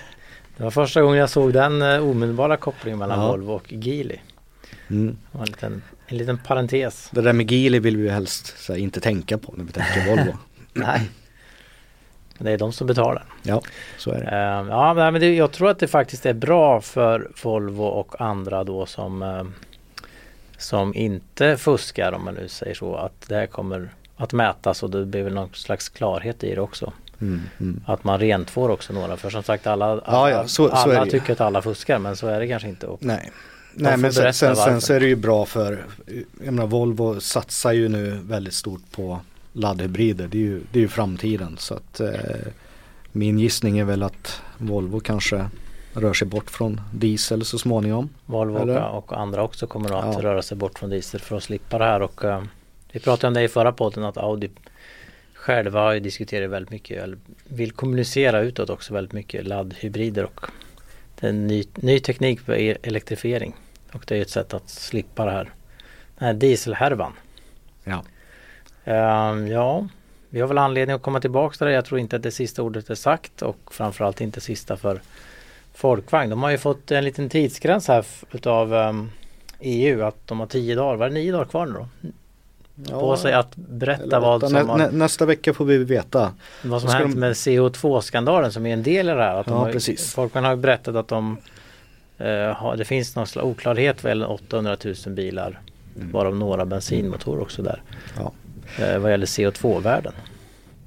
det 0.56 0.62
var 0.62 0.70
första 0.70 1.02
gången 1.02 1.18
jag 1.18 1.30
såg 1.30 1.52
den 1.52 1.82
uh, 1.82 2.10
omedelbara 2.10 2.56
kopplingen 2.56 2.98
mellan 2.98 3.20
ja. 3.20 3.28
Volvo 3.28 3.52
och 3.52 3.72
Geely. 3.72 4.16
Mm. 4.90 5.16
En, 5.32 5.44
liten, 5.44 5.82
en 6.06 6.18
liten 6.18 6.38
parentes. 6.38 7.08
Det 7.12 7.20
där 7.20 7.32
med 7.32 7.50
Geely 7.50 7.78
vill 7.78 7.96
vi 7.96 8.02
ju 8.02 8.10
helst 8.10 8.68
här, 8.68 8.76
inte 8.76 9.00
tänka 9.00 9.38
på 9.38 9.54
när 9.56 9.64
vi 9.64 9.72
tänker 9.72 10.16
Volvo. 10.16 10.38
Nej. 10.74 11.10
Det 12.38 12.50
är 12.52 12.58
de 12.58 12.72
som 12.72 12.86
betalar. 12.86 13.24
Ja, 13.42 13.62
så 13.98 14.10
är 14.10 14.14
det. 14.20 14.62
Uh, 14.62 14.68
ja, 14.70 14.94
men 15.10 15.20
det, 15.20 15.34
jag 15.34 15.52
tror 15.52 15.70
att 15.70 15.78
det 15.78 15.88
faktiskt 15.88 16.26
är 16.26 16.32
bra 16.34 16.80
för 16.80 17.30
Volvo 17.42 17.84
och 17.84 18.20
andra 18.20 18.64
då 18.64 18.86
som 18.86 19.22
uh, 19.22 19.44
som 20.58 20.94
inte 20.94 21.56
fuskar 21.56 22.12
om 22.12 22.24
man 22.24 22.34
nu 22.34 22.48
säger 22.48 22.74
så 22.74 22.96
att 22.96 23.28
det 23.28 23.34
här 23.34 23.46
kommer 23.46 23.88
att 24.16 24.32
mätas 24.32 24.82
och 24.82 24.90
det 24.90 25.06
blir 25.06 25.22
väl 25.22 25.34
någon 25.34 25.54
slags 25.54 25.88
klarhet 25.88 26.44
i 26.44 26.54
det 26.54 26.60
också. 26.60 26.92
Mm, 27.20 27.40
mm. 27.60 27.80
Att 27.86 28.04
man 28.04 28.18
rentvår 28.20 28.68
också 28.68 28.92
några 28.92 29.16
för 29.16 29.30
som 29.30 29.42
sagt 29.42 29.66
alla, 29.66 29.86
alla, 29.86 30.30
ja, 30.30 30.46
så- 30.48 30.68
så 30.68 30.74
alla 30.74 31.06
tycker 31.06 31.32
att 31.32 31.40
alla 31.40 31.62
fuskar 31.62 31.98
men 31.98 32.16
så 32.16 32.26
är 32.28 32.40
det 32.40 32.48
kanske 32.48 32.68
inte. 32.68 32.86
Och 32.86 33.02
Nej. 33.02 33.30
Nej 33.74 33.96
men 33.96 34.12
sen, 34.12 34.34
sen, 34.34 34.56
sen 34.56 34.80
så 34.80 34.92
är 34.94 35.00
det 35.00 35.06
ju 35.06 35.16
bra 35.16 35.44
för, 35.46 35.84
jag 36.44 36.54
menar 36.54 36.66
Volvo 36.66 37.20
satsar 37.20 37.72
ju 37.72 37.88
nu 37.88 38.10
väldigt 38.22 38.54
stort 38.54 38.82
på 38.92 39.20
laddhybrider. 39.54 40.28
Det 40.28 40.38
är 40.38 40.42
ju, 40.42 40.60
det 40.72 40.78
är 40.78 40.80
ju 40.80 40.88
framtiden. 40.88 41.56
Så 41.58 41.74
att 41.74 42.00
eh, 42.00 42.10
min 43.12 43.38
gissning 43.38 43.78
är 43.78 43.84
väl 43.84 44.02
att 44.02 44.42
Volvo 44.58 45.00
kanske 45.00 45.46
rör 45.92 46.12
sig 46.12 46.28
bort 46.28 46.50
från 46.50 46.80
diesel 46.92 47.44
så 47.44 47.58
småningom. 47.58 48.08
Volvo 48.26 48.58
Eller? 48.62 48.82
och, 48.88 49.20
andra 49.20 49.42
också 49.42 49.66
kommer 49.66 49.98
att 49.98 50.14
Ja. 50.14 50.22
röra 50.22 50.42
sig 50.42 50.56
bort 50.56 50.78
från 50.78 50.90
diesel 50.90 51.20
för 51.20 51.36
att 51.36 51.42
slippa 51.42 51.78
det 51.78 51.84
här 51.84 52.02
och 52.02 52.24
eh, 52.24 52.42
vi 52.92 53.00
pratade 53.00 53.28
om 53.28 53.34
det 53.34 53.42
i 53.42 53.48
förra 53.48 53.72
podden 53.72 54.04
att 54.04 54.16
Audi 54.16 54.50
själva 55.34 55.80
har 55.80 55.92
ju 55.92 56.00
diskuterat 56.00 56.50
väldigt 56.50 56.70
mycket 56.70 57.02
eller 57.02 57.18
vill 57.44 57.72
kommunicera 57.72 58.40
utåt 58.40 58.70
också 58.70 58.94
väldigt 58.94 59.12
mycket 59.12 59.46
laddhybrider 59.46 60.24
och 60.24 60.46
är 61.20 61.32
ny, 61.32 61.64
ny 61.74 62.00
teknik 62.00 62.40
för 62.40 62.52
elektrifiering 62.86 63.54
och 63.92 64.04
det 64.06 64.16
är 64.16 64.22
ett 64.22 64.30
sätt 64.30 64.54
att 64.54 64.68
slippa 64.68 65.24
det 65.24 65.30
här 65.30 65.50
den 66.18 66.26
här 66.26 66.34
dieselhärvan. 66.34 67.12
Ja. 67.84 68.04
Ehm, 68.84 69.46
ja, 69.46 69.88
vi 70.30 70.40
har 70.40 70.48
väl 70.48 70.58
anledning 70.58 70.96
att 70.96 71.02
komma 71.02 71.20
tillbaka 71.20 71.56
till 71.56 71.66
det. 71.66 71.72
Jag 71.72 71.84
tror 71.84 72.00
inte 72.00 72.16
att 72.16 72.22
det 72.22 72.30
sista 72.30 72.62
ordet 72.62 72.90
är 72.90 72.94
sagt 72.94 73.42
och 73.42 73.56
framförallt 73.74 74.20
inte 74.20 74.40
sista 74.40 74.76
för 74.76 75.00
Folkvagn. 75.74 76.30
De 76.30 76.42
har 76.42 76.50
ju 76.50 76.58
fått 76.58 76.90
en 76.90 77.04
liten 77.04 77.28
tidsgräns 77.28 77.88
här 77.88 78.04
utav 78.32 78.74
ehm, 78.74 79.10
EU 79.60 80.02
att 80.02 80.26
de 80.26 80.40
har 80.40 80.46
tio 80.46 80.74
dagar, 80.74 80.96
var 80.96 81.08
det 81.08 81.14
nio 81.14 81.32
dagar 81.32 81.44
kvar 81.44 81.66
nu 81.66 81.72
då? 81.72 81.86
På 83.00 83.16
sig 83.16 83.32
att 83.32 83.56
berätta 83.56 84.02
Eller 84.02 84.20
vad 84.20 84.40
som, 84.40 84.52
nä, 84.52 84.62
har, 84.62 84.78
nä, 84.78 84.90
nästa 84.90 85.26
vecka 85.26 85.54
får 85.54 85.64
vi 85.64 85.78
veta. 85.84 86.32
vad 86.64 86.80
som 86.80 86.90
hänt 86.90 87.14
de- 87.14 87.20
med 87.20 87.32
CO2-skandalen 87.32 88.52
som 88.52 88.66
är 88.66 88.72
en 88.72 88.82
del 88.82 89.08
i 89.08 89.12
det 89.12 89.22
här. 89.22 89.34
Att 89.40 89.46
de 89.46 89.52
Ja, 89.54 89.58
har, 89.60 89.72
precis. 89.72 90.14
Folkvagn 90.14 90.44
har 90.44 90.52
ju 90.52 90.60
berättat 90.60 90.96
att 90.96 91.08
de 91.08 91.36
eh, 92.18 92.26
har, 92.52 92.76
det 92.76 92.84
finns 92.84 93.16
någon 93.16 93.26
slags 93.26 93.46
oklarhet 93.46 94.02
vad 94.04 94.10
gäller 94.10 94.30
800 94.30 94.76
000 94.84 94.94
bilar 95.14 95.60
varav 95.94 96.36
några 96.36 96.66
bensinmotorer 96.66 97.42
också 97.42 97.62
där. 97.62 97.82
Ja. 98.16 98.32
Eh, 98.78 98.98
vad 98.98 99.10
gäller 99.10 99.26
CO2-värden. 99.26 100.12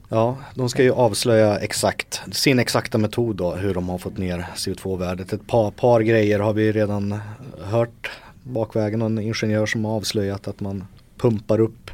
Ja, 0.09 0.37
de 0.55 0.69
ska 0.69 0.83
ju 0.83 0.91
avslöja 0.91 1.57
exakt 1.57 2.21
sin 2.31 2.59
exakta 2.59 2.97
metod 2.97 3.35
då 3.35 3.55
hur 3.55 3.73
de 3.73 3.89
har 3.89 3.97
fått 3.97 4.17
ner 4.17 4.45
CO2-värdet. 4.55 5.33
Ett 5.33 5.47
par, 5.47 5.71
par 5.71 6.01
grejer 6.01 6.39
har 6.39 6.53
vi 6.53 6.71
redan 6.71 7.19
hört 7.61 8.11
bakvägen. 8.43 9.01
En 9.01 9.19
ingenjör 9.19 9.65
som 9.65 9.85
har 9.85 9.95
avslöjat 9.95 10.47
att 10.47 10.59
man 10.59 10.87
pumpar 11.17 11.59
upp 11.59 11.91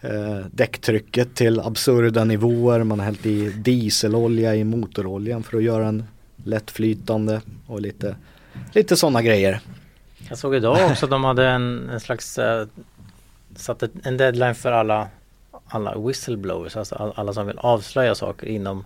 eh, 0.00 0.46
däcktrycket 0.50 1.34
till 1.34 1.60
absurda 1.60 2.24
nivåer. 2.24 2.84
Man 2.84 2.98
har 2.98 3.06
hällt 3.06 3.26
i 3.26 3.50
dieselolja 3.50 4.54
i 4.54 4.64
motoroljan 4.64 5.42
för 5.42 5.56
att 5.56 5.62
göra 5.62 5.84
den 5.84 6.04
lättflytande 6.44 7.40
och 7.66 7.80
lite, 7.80 8.16
lite 8.72 8.96
sådana 8.96 9.22
grejer. 9.22 9.60
Jag 10.28 10.38
såg 10.38 10.54
idag 10.54 10.90
också 10.90 11.06
att 11.06 11.10
de 11.10 11.24
hade 11.24 11.48
en, 11.48 11.88
en 11.88 12.00
slags 12.00 12.38
eh, 12.38 12.66
satt 13.58 13.82
ett, 13.82 13.90
en 14.02 14.16
deadline 14.16 14.54
för 14.54 14.72
alla 14.72 15.08
alla 15.68 15.98
whistleblowers, 15.98 16.76
alltså 16.76 16.94
all- 16.94 17.12
alla 17.16 17.32
som 17.32 17.46
vill 17.46 17.58
avslöja 17.58 18.14
saker 18.14 18.46
inom 18.46 18.84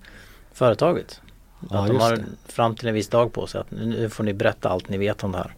företaget. 0.52 1.20
Ja, 1.70 1.78
att 1.82 1.86
de 1.88 1.96
har 2.00 2.16
det. 2.16 2.24
fram 2.46 2.74
till 2.76 2.88
en 2.88 2.94
viss 2.94 3.08
dag 3.08 3.32
på 3.32 3.46
sig 3.46 3.60
att 3.60 3.70
nu 3.70 4.10
får 4.10 4.24
ni 4.24 4.32
berätta 4.32 4.68
allt 4.68 4.88
ni 4.88 4.98
vet 4.98 5.24
om 5.24 5.32
det 5.32 5.38
här. 5.38 5.54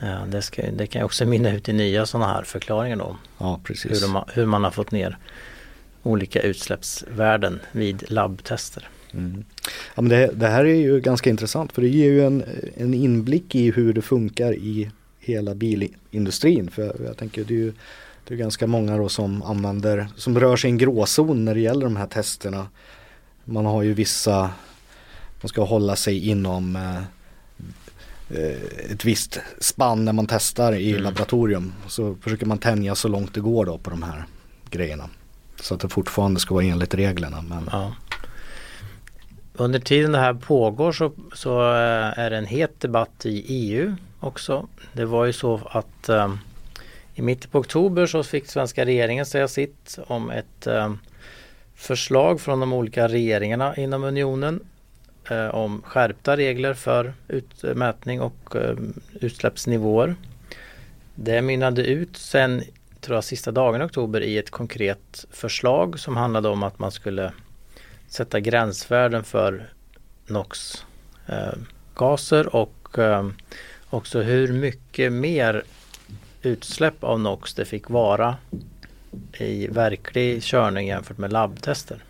Ja, 0.00 0.18
det, 0.28 0.42
ska, 0.42 0.62
det 0.70 0.86
kan 0.86 1.00
ju 1.00 1.04
också 1.04 1.24
mynna 1.26 1.52
ut 1.52 1.68
i 1.68 1.72
nya 1.72 2.06
sådana 2.06 2.32
här 2.32 2.42
förklaringar 2.42 2.96
då. 2.96 3.16
Ja, 3.38 3.50
Hur, 3.56 3.62
precis. 3.64 4.02
de, 4.02 4.14
har- 4.14 4.30
hur 4.34 4.46
man 4.46 4.64
har 4.64 4.70
fått 4.70 4.90
ner 4.90 5.18
olika 6.02 6.40
utsläppsvärden 6.40 7.60
vid 7.72 8.10
labbtester. 8.10 8.88
Mm. 9.12 9.44
Ja, 9.94 10.02
men 10.02 10.08
det, 10.08 10.30
det 10.34 10.46
här 10.48 10.64
är 10.64 10.74
ju 10.74 11.00
ganska 11.00 11.30
intressant 11.30 11.72
för 11.72 11.82
det 11.82 11.88
ger 11.88 12.10
ju 12.10 12.24
en, 12.26 12.44
en 12.76 12.94
inblick 12.94 13.54
i 13.54 13.70
hur 13.70 13.92
det 13.92 14.02
funkar 14.02 14.52
i 14.52 14.90
hela 15.32 15.54
bilindustrin. 15.54 16.70
För 16.70 17.04
jag, 17.04 17.16
tänker 17.16 17.44
det 17.44 17.54
är 17.54 17.58
ju 17.58 17.72
det 18.24 18.34
är 18.34 18.38
ganska 18.38 18.66
många 18.66 18.96
då 18.96 19.08
som 19.08 19.42
använder, 19.42 20.08
som 20.16 20.40
rör 20.40 20.56
sig 20.56 20.70
i 20.70 20.72
en 20.72 20.78
gråzon 20.78 21.44
när 21.44 21.54
det 21.54 21.60
gäller 21.60 21.84
de 21.84 21.96
här 21.96 22.06
testerna. 22.06 22.68
Man 23.44 23.66
har 23.66 23.82
ju 23.82 23.94
vissa, 23.94 24.50
man 25.40 25.48
ska 25.48 25.64
hålla 25.64 25.96
sig 25.96 26.28
inom 26.28 26.76
eh, 26.76 27.02
ett 28.90 29.04
visst 29.04 29.38
spann 29.58 30.04
när 30.04 30.12
man 30.12 30.26
testar 30.26 30.72
i 30.72 30.90
Mm. 30.90 31.02
laboratorium. 31.02 31.72
Så 31.88 32.14
försöker 32.14 32.46
man 32.46 32.58
tänja 32.58 32.94
så 32.94 33.08
långt 33.08 33.34
det 33.34 33.40
går 33.40 33.66
då 33.66 33.78
på 33.78 33.90
de 33.90 34.02
här 34.02 34.24
grejerna. 34.70 35.08
Så 35.60 35.74
att 35.74 35.80
det 35.80 35.88
fortfarande 35.88 36.40
ska 36.40 36.54
vara 36.54 36.64
enligt 36.64 36.94
reglerna. 36.94 37.42
Men 37.42 37.68
Ja. 37.72 37.94
Under 39.60 39.78
tiden 39.78 40.12
det 40.12 40.18
här 40.18 40.34
pågår 40.34 40.92
så, 40.92 41.12
så 41.34 41.60
eh, 41.60 42.18
är 42.18 42.30
det 42.30 42.36
en 42.36 42.46
het 42.46 42.80
debatt 42.80 43.26
i 43.26 43.44
EU 43.48 43.96
också. 44.20 44.68
Det 44.92 45.04
var 45.04 45.24
ju 45.24 45.32
så 45.32 45.60
att 45.70 46.08
um, 46.08 46.38
i 47.14 47.22
mitten 47.22 47.50
på 47.50 47.58
oktober 47.58 48.06
så 48.06 48.22
fick 48.22 48.46
svenska 48.46 48.84
regeringen 48.84 49.26
säga 49.26 49.48
sitt 49.48 49.98
om 50.06 50.30
ett 50.30 50.66
um, 50.66 50.98
förslag 51.74 52.40
från 52.40 52.60
de 52.60 52.72
olika 52.72 53.08
regeringarna 53.08 53.76
inom 53.76 54.04
unionen 54.04 54.60
eh, 55.30 55.48
om 55.48 55.82
skärpta 55.82 56.36
regler 56.36 56.74
för 56.74 57.12
utmätning 57.28 58.20
och 58.20 58.56
eh, 58.56 58.76
utsläppsnivåer. 59.20 60.14
Det 61.14 61.42
mynnade 61.42 61.86
ut 61.86 62.16
sen, 62.16 62.62
tror 63.00 63.16
jag, 63.16 63.24
sista 63.24 63.50
dagen 63.50 63.82
i 63.82 63.84
oktober 63.84 64.20
i 64.20 64.38
ett 64.38 64.50
konkret 64.50 65.26
förslag 65.30 66.00
som 66.00 66.16
handlade 66.16 66.48
om 66.48 66.62
att 66.62 66.78
man 66.78 66.92
skulle 66.92 67.32
sätta 68.08 68.40
gränsvärden 68.40 69.24
för 69.24 69.70
NOx 70.26 70.84
eh, 71.26 71.52
och 72.46 72.98
eh, 72.98 73.28
också 73.90 74.20
hur 74.20 74.52
mycket 74.52 75.12
mer 75.12 75.62
utsläpp 76.42 77.04
av 77.04 77.20
NOx 77.20 77.54
det 77.54 77.64
fick 77.64 77.90
vara 77.90 78.36
i 79.38 79.66
verklig 79.66 80.42
körning 80.42 80.88
jämfört 80.88 81.18
med 81.18 81.32
labbtester. 81.32 82.04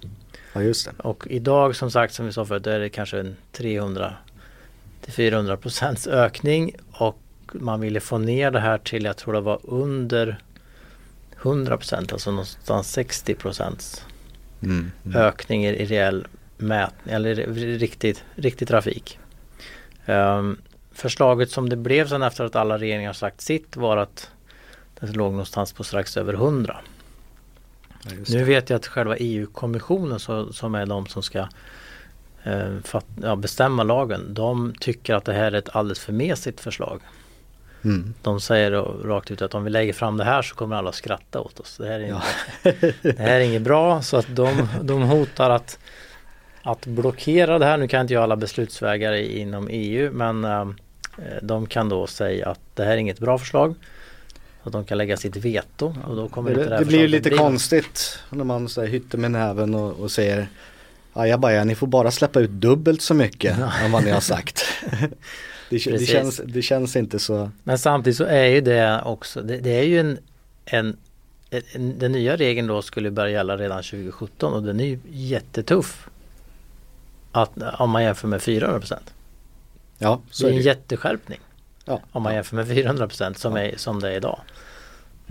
ja 0.52 0.62
just 0.62 0.86
det. 0.86 0.92
Och 1.02 1.26
idag 1.26 1.76
som 1.76 1.90
sagt 1.90 2.14
som 2.14 2.26
vi 2.26 2.32
sa 2.32 2.44
förut 2.44 2.66
är 2.66 2.80
det 2.80 2.88
kanske 2.88 3.20
en 3.20 3.36
300 3.52 4.14
till 5.00 5.12
400 5.12 5.56
procents 5.56 6.06
ökning 6.06 6.76
och 6.92 7.18
man 7.52 7.80
ville 7.80 8.00
få 8.00 8.18
ner 8.18 8.50
det 8.50 8.60
här 8.60 8.78
till 8.78 9.04
jag 9.04 9.16
tror 9.16 9.34
det 9.34 9.40
var 9.40 9.60
under 9.62 10.38
100 11.42 11.76
procent, 11.76 12.12
alltså 12.12 12.30
någonstans 12.30 12.92
60 12.92 13.34
procents 13.34 14.04
Mm. 14.62 14.90
Mm. 15.04 15.16
ökning 15.16 15.66
i, 15.66 15.68
i 15.68 15.84
reell 15.84 16.26
mätning 16.56 17.14
eller 17.14 17.40
i 17.40 17.78
riktig, 18.36 18.68
trafik. 18.68 19.18
Ehm, 20.06 20.58
förslaget 20.92 21.50
som 21.50 21.68
det 21.68 21.76
blev 21.76 22.08
sen 22.08 22.22
efter 22.22 22.44
att 22.44 22.56
alla 22.56 22.78
regeringar 22.78 23.12
sagt 23.12 23.40
sitt 23.40 23.76
var 23.76 23.96
att 23.96 24.30
det 25.00 25.16
låg 25.16 25.32
någonstans 25.32 25.72
på 25.72 25.84
strax 25.84 26.16
över 26.16 26.34
100. 26.34 26.80
Ja, 28.02 28.10
Nu 28.28 28.44
vet 28.44 28.70
jag 28.70 28.76
att 28.76 28.86
själva 28.86 29.16
EU-kommissionen 29.16 30.20
så, 30.20 30.52
som 30.52 30.74
är 30.74 30.86
de 30.86 31.06
som 31.06 31.22
ska 31.22 31.48
eh, 32.42 32.78
fatt, 32.84 33.06
ja, 33.22 33.36
bestämma 33.36 33.82
lagen. 33.82 34.34
De 34.34 34.74
tycker 34.80 35.14
att 35.14 35.24
det 35.24 35.32
här 35.32 35.52
är 35.52 35.58
ett 35.58 35.76
alldeles 35.76 36.00
för 36.00 36.12
mesigt 36.12 36.60
förslag. 36.60 37.00
Mm. 37.84 38.14
De 38.22 38.40
säger 38.40 38.70
rakt 39.04 39.30
ut 39.30 39.42
att 39.42 39.54
om 39.54 39.64
vi 39.64 39.70
lägger 39.70 39.92
fram 39.92 40.16
det 40.16 40.24
här 40.24 40.42
så 40.42 40.54
kommer 40.54 40.76
alla 40.76 40.88
att 40.88 40.94
skratta 40.94 41.40
åt 41.40 41.60
oss. 41.60 41.76
Det 41.76 41.86
här 41.88 42.00
är, 42.00 42.08
Ja. 42.08 42.22
inte, 42.64 42.92
det 43.02 43.18
här 43.18 43.34
är 43.36 43.40
inget 43.40 43.62
bra 43.62 44.02
så 44.02 44.16
att 44.16 44.26
de, 44.36 44.68
de 44.82 45.02
hotar 45.02 45.50
att, 45.50 45.78
att 46.62 46.86
blockera 46.86 47.58
det 47.58 47.64
här. 47.66 47.76
Nu 47.76 47.88
kan 47.88 48.00
inte 48.00 48.14
jag 48.14 48.22
alla 48.22 48.36
beslutsvägar 48.36 49.12
inom 49.12 49.68
EU 49.70 50.12
men 50.12 50.44
eh, 50.44 50.66
de 51.42 51.66
kan 51.66 51.88
då 51.88 52.06
säga 52.06 52.48
att 52.48 52.60
det 52.74 52.84
här 52.84 52.92
är 52.92 52.96
inget 52.96 53.18
bra 53.18 53.38
förslag. 53.38 53.74
Att 54.62 54.72
de 54.72 54.84
kan 54.84 54.98
lägga 54.98 55.16
sitt 55.16 55.36
veto 55.36 55.94
och 56.06 56.16
då 56.16 56.28
kommer 56.28 56.54
det, 56.54 56.64
det, 56.64 56.70
här 56.70 56.78
det 56.78 56.84
blir 56.84 57.08
lite 57.08 57.28
bli- 57.28 57.38
konstigt 57.38 58.18
när 58.30 58.44
man 58.44 58.68
så 58.68 58.80
här, 58.80 58.88
hytter 58.88 59.18
med 59.18 59.30
näven 59.30 59.74
och, 59.74 59.92
och 60.00 60.10
säger 60.10 60.48
Ajabaja, 61.12 61.64
ni 61.64 61.74
får 61.74 61.86
bara 61.86 62.10
släppa 62.10 62.40
ut 62.40 62.50
dubbelt 62.50 63.02
så 63.02 63.14
mycket 63.14 63.58
än 63.82 63.92
vad 63.92 64.04
ni 64.04 64.10
har 64.10 64.20
sagt. 64.20 64.64
det, 65.70 65.76
det, 65.90 66.06
känns, 66.06 66.40
det 66.44 66.62
känns 66.62 66.96
inte 66.96 67.18
så, 67.18 67.50
Men 67.64 67.78
samtidigt 67.78 68.16
så 68.16 68.24
är 68.24 68.46
ju 68.46 68.60
det 68.60 69.02
också, 69.04 69.42
det, 69.42 69.56
det 69.58 69.70
är 69.70 69.82
ju 69.82 70.00
en, 70.00 70.18
en, 70.64 70.96
en 71.50 71.98
Den 71.98 72.12
nya 72.12 72.36
regeln 72.36 72.66
då 72.66 72.82
skulle 72.82 73.10
börja 73.10 73.30
gälla 73.32 73.56
redan 73.56 73.82
2017 73.82 74.52
och 74.52 74.62
den 74.62 74.80
är 74.80 74.84
ju 74.84 74.98
jättetuff. 75.10 76.08
Att, 77.32 77.50
om 77.78 77.90
man 77.90 78.02
jämför 78.02 78.28
med 78.28 78.42
400 78.42 78.78
procent. 78.80 79.14
ja 79.98 80.20
så 80.30 80.42
Det 80.42 80.48
är 80.48 80.50
det 80.52 80.56
en 80.56 80.62
ju. 80.62 80.66
jätteskärpning. 80.68 81.40
Ja. 81.84 82.00
Om 82.12 82.22
man 82.22 82.34
jämför 82.34 82.56
med 82.56 82.68
400 82.68 83.08
procent 83.08 83.38
som, 83.38 83.56
Ja. 83.56 83.62
är, 83.62 83.76
som 83.76 84.00
det 84.00 84.08
är 84.12 84.16
idag. 84.16 84.40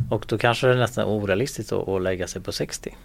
Och 0.10 0.25
då 0.27 0.38
kanske 0.38 0.67
det 0.67 0.74
är 0.74 0.77
nästan 0.77 1.06
orealistiskt 1.06 1.72
att, 1.72 1.88
att 1.88 2.01
lägga 2.01 2.27
sig 2.27 2.41
på 2.41 2.51
60. 2.51 2.96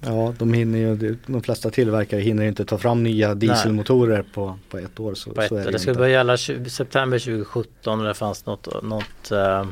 Ja, 0.00 0.34
de 0.38 0.52
hinner 0.52 0.78
ju, 0.78 1.16
de 1.26 1.42
flesta 1.42 1.70
tillverkare 1.70 2.20
hinner 2.20 2.44
inte 2.44 2.64
ta 2.64 2.78
fram 2.78 3.02
nya 3.02 3.34
dieselmotorer 3.34 4.24
på, 4.34 4.58
på 4.70 4.78
ett 4.78 5.00
år. 5.00 5.14
Så, 5.14 5.30
På 5.30 5.42
ett, 5.42 5.48
så 5.48 5.56
är 5.56 5.64
det, 5.64 5.70
det 5.70 5.78
inte. 5.78 5.94
börja 5.94 6.12
gälla 6.12 6.36
20, 6.36 6.70
september 6.70 7.18
2017 7.18 8.00
och 8.00 8.06
det 8.06 8.14
fanns 8.14 8.46
något, 8.46 8.82
något 8.82 9.30
eh, 9.30 9.60
eh, 9.60 9.66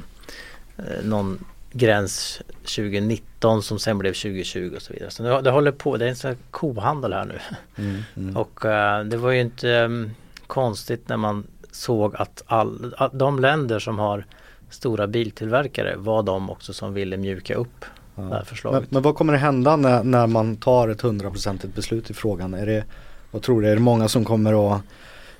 någon 1.04 1.44
gräns 1.72 2.42
2019 2.62 3.62
som 3.62 3.78
sen 3.78 3.98
blev 3.98 4.12
2020 4.12 4.72
och 4.76 4.82
så 4.82 4.92
vidare. 4.92 5.10
Så 5.10 5.22
nu, 5.22 5.40
det 5.42 5.50
håller 5.50 5.72
på, 5.72 5.96
det 5.96 6.04
är 6.04 6.08
en 6.08 6.16
sån 6.16 6.28
här 6.28 6.38
kohandel 6.50 7.12
här 7.12 7.24
nu. 7.24 7.38
Mm, 7.84 8.02
mm. 8.16 8.36
Och 8.42 8.64
uh, 8.64 9.00
det 9.04 9.16
var 9.16 9.30
ju 9.30 9.40
inte 9.40 9.68
um, 9.68 10.10
konstigt 10.46 11.08
när 11.08 11.16
man 11.16 11.46
såg 11.70 12.16
att, 12.16 12.42
all, 12.46 12.94
att 12.98 13.18
de 13.18 13.38
länder 13.38 13.78
som 13.78 13.98
har 13.98 14.24
stora 14.70 15.06
biltillverkare 15.06 15.96
var 15.96 16.22
de 16.22 16.50
också 16.50 16.72
som 16.72 16.94
ville 16.94 17.16
mjuka 17.16 17.54
upp 17.54 17.84
ja. 18.22 18.28
det 18.28 18.34
här 18.34 18.44
förslaget. 18.44 18.80
Men, 18.80 18.88
men, 18.90 19.02
vad 19.02 19.14
kommer 19.14 19.32
det 19.32 19.38
hända 19.38 19.76
när, 19.76 20.04
när 20.04 20.26
man 20.26 20.56
tar 20.56 20.88
ett 20.88 21.00
hundraprocentigt 21.00 21.74
beslut 21.74 22.10
i 22.10 22.14
frågan? 22.14 22.54
Är 22.54 22.66
det, 22.66 22.84
vad 23.30 23.42
tror 23.42 23.62
du, 23.62 23.68
är 23.68 23.74
det 23.74 23.80
många 23.80 24.08
som 24.08 24.24
kommer 24.24 24.74
att 24.74 24.82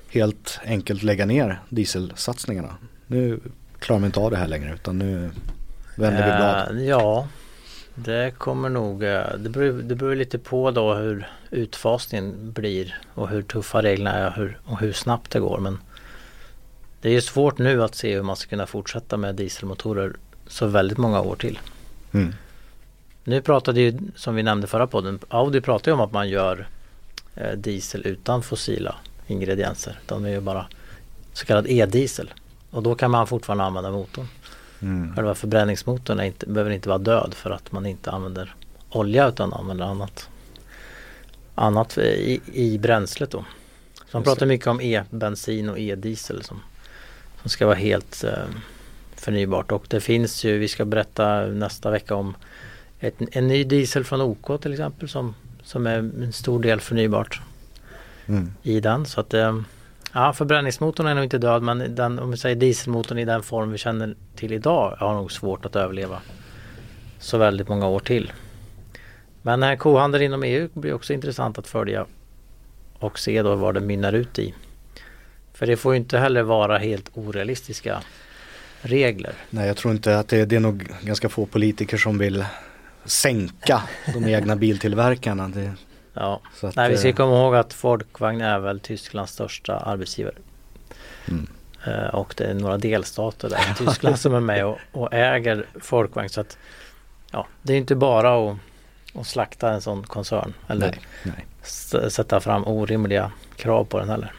helt 0.09 0.59
enkelt 0.65 1.03
lägga 1.03 1.25
ner 1.25 1.61
dieselsatsningarna? 1.69 2.75
Nu 3.07 3.39
klarar 3.79 3.99
man 3.99 4.07
inte 4.07 4.19
av 4.19 4.31
det 4.31 4.37
här 4.37 4.47
längre 4.47 4.73
utan 4.73 4.97
nu 4.97 5.29
vänder 5.95 6.31
vi 6.31 6.37
blad. 6.37 6.71
Uh, 6.71 6.87
ja, 6.87 7.27
det 7.95 8.31
kommer 8.37 8.69
nog, 8.69 9.03
eh, 9.03 9.33
det 9.37 9.49
beror, 9.49 9.81
det 9.81 9.95
beror 9.95 10.15
lite 10.15 10.39
på 10.39 10.71
då 10.71 10.93
hur 10.93 11.27
utfasningen 11.51 12.51
blir 12.51 13.01
och 13.13 13.29
hur 13.29 13.41
tuffa 13.41 13.81
reglerna 13.81 14.13
är 14.13 14.27
och 14.27 14.33
hur, 14.33 14.59
och 14.65 14.79
hur 14.79 14.93
snabbt 14.93 15.31
det 15.31 15.39
går. 15.39 15.59
Men 15.59 15.77
det 17.01 17.09
är 17.09 17.13
ju 17.13 17.21
svårt 17.21 17.57
nu 17.57 17.83
att 17.83 17.95
se 17.95 18.15
hur 18.15 18.23
man 18.23 18.35
ska 18.35 18.49
kunna 18.49 18.67
fortsätta 18.67 19.17
med 19.17 19.35
dieselmotorer 19.35 20.13
så 20.47 20.67
väldigt 20.67 20.97
många 20.97 21.21
år 21.21 21.35
till. 21.35 21.59
Mm. 22.11 22.33
Nu 23.29 23.41
pratade 23.41 23.81
ju, 23.81 23.97
som 24.15 24.35
vi 24.35 24.43
nämnde 24.43 24.67
förra 24.67 24.87
podden, 24.87 25.19
Audi 25.27 25.61
pratar 25.61 25.91
ju 25.91 25.93
om 25.93 26.01
att 26.01 26.11
man 26.11 26.29
gör 26.29 26.67
eh, 27.35 27.51
diesel 27.51 28.05
utan 28.05 28.43
fossila 28.43 28.95
ingredienser. 29.27 29.99
De 30.05 30.25
är 30.25 30.29
ju 30.29 30.41
bara 30.41 30.65
så 31.33 31.45
kallad 31.45 31.67
e-diesel. 31.67 32.33
Och 32.71 32.83
då 32.83 32.95
kan 32.95 33.11
man 33.11 33.27
fortfarande 33.27 33.63
använda 33.63 33.91
motorn. 33.91 34.27
Mm. 34.81 35.15
Själva 35.15 35.35
förbränningsmotorn 35.35 36.21
inte, 36.21 36.45
behöver 36.45 36.71
inte 36.71 36.89
vara 36.89 36.97
död 36.97 37.33
för 37.33 37.49
att 37.49 37.71
man 37.71 37.85
inte 37.85 38.11
använder 38.11 38.55
olja 38.89 39.27
utan 39.27 39.53
använder 39.53 39.85
annat, 39.85 40.29
annat 41.55 41.97
i, 41.97 42.41
i 42.53 42.77
bränslet 42.77 43.31
då. 43.31 43.45
Så 43.93 44.17
man 44.17 44.23
pratar 44.23 44.45
mycket 44.45 44.67
om 44.67 44.81
e-bensin 44.81 45.69
och 45.69 45.79
e-diesel 45.79 46.43
som, 46.43 46.61
som 47.41 47.49
ska 47.49 47.65
vara 47.65 47.75
helt 47.75 48.23
eh, 48.23 48.33
förnybart. 49.15 49.71
Och 49.71 49.85
det 49.87 50.01
finns 50.01 50.43
ju, 50.43 50.57
vi 50.57 50.67
ska 50.67 50.85
berätta 50.85 51.41
nästa 51.41 51.91
vecka 51.91 52.15
om 52.15 52.35
ett, 52.99 53.15
en 53.31 53.47
ny 53.47 53.63
diesel 53.63 54.03
från 54.03 54.21
OK 54.21 54.61
till 54.61 54.71
exempel 54.71 55.09
som, 55.09 55.35
som 55.63 55.87
är 55.87 55.97
en 55.97 56.33
stor 56.33 56.59
del 56.59 56.79
förnybart 56.79 57.41
mm. 58.27 58.51
i 58.63 58.79
den. 58.79 59.05
Så 59.05 59.21
att 59.21 59.33
eh, 59.33 59.59
Ja, 60.13 60.33
förbränningsmotorn 60.33 61.07
är 61.07 61.15
nog 61.15 61.23
inte 61.23 61.37
död 61.37 61.63
men 61.63 61.95
den, 61.95 62.19
om 62.19 62.31
vi 62.31 62.37
säger 62.37 62.55
dieselmotorn 62.55 63.19
i 63.19 63.25
den 63.25 63.43
form 63.43 63.71
vi 63.71 63.77
känner 63.77 64.15
till 64.35 64.53
idag 64.53 64.95
har 64.99 65.13
nog 65.13 65.31
svårt 65.31 65.65
att 65.65 65.75
överleva 65.75 66.21
så 67.19 67.37
väldigt 67.37 67.67
många 67.67 67.87
år 67.87 67.99
till. 67.99 68.31
Men 69.41 69.59
den 69.59 69.69
här 69.69 69.75
kohandeln 69.75 70.23
inom 70.23 70.43
EU 70.43 70.69
blir 70.73 70.93
också 70.93 71.13
intressant 71.13 71.57
att 71.57 71.67
följa 71.67 72.05
och 72.93 73.19
se 73.19 73.41
då 73.41 73.55
vad 73.55 73.73
det 73.73 73.79
mynnar 73.79 74.13
ut 74.13 74.39
i. 74.39 74.53
För 75.53 75.67
det 75.67 75.77
får 75.77 75.93
ju 75.93 75.99
inte 75.99 76.17
heller 76.17 76.43
vara 76.43 76.77
helt 76.77 77.09
orealistiska 77.13 77.99
regler. 78.81 79.33
Nej, 79.49 79.67
jag 79.67 79.77
tror 79.77 79.93
inte 79.93 80.19
att 80.19 80.27
det, 80.27 80.45
det 80.45 80.55
är 80.55 80.59
nog 80.59 80.91
ganska 81.01 81.29
få 81.29 81.45
politiker 81.45 81.97
som 81.97 82.17
vill 82.17 82.45
sänka 83.05 83.81
de 84.13 84.27
egna 84.27 84.55
biltillverkarna. 84.55 85.47
Det, 85.47 85.73
Ja, 86.19 86.41
att, 86.61 86.75
Nej, 86.75 86.89
vi 86.89 86.97
ska 86.97 87.07
eh, 87.07 87.15
komma 87.15 87.35
ihåg 87.35 87.55
att 87.55 87.73
Folkvagn 87.73 88.41
är 88.41 88.59
väl 88.59 88.79
Tysklands 88.79 89.31
största 89.31 89.77
arbetsgivare. 89.77 90.35
Mm. 91.27 91.47
Uh, 91.87 92.15
och 92.15 92.33
det 92.37 92.43
är 92.43 92.53
några 92.53 92.77
delstater 92.77 93.49
där 93.49 93.71
i 93.71 93.73
Tyskland 93.85 94.19
som 94.19 94.35
är 94.35 94.39
med 94.39 94.65
och, 94.65 94.77
och, 94.91 95.13
äger 95.13 95.65
Folkvagn. 95.81 96.29
Så 96.29 96.41
att, 96.41 96.57
ja, 97.31 97.47
det 97.61 97.73
är 97.73 97.77
inte 97.77 97.95
bara 97.95 98.51
att, 98.51 98.57
att 99.13 99.27
slakta 99.27 99.73
en 99.73 99.81
sån 99.81 100.03
koncern 100.03 100.53
eller 100.67 100.97
nej, 101.23 101.45
nej. 101.63 102.11
sätta 102.11 102.39
fram 102.39 102.67
orimliga 102.67 103.31
krav 103.55 103.85
på 103.85 103.99
den 103.99 104.09
heller. 104.09 104.33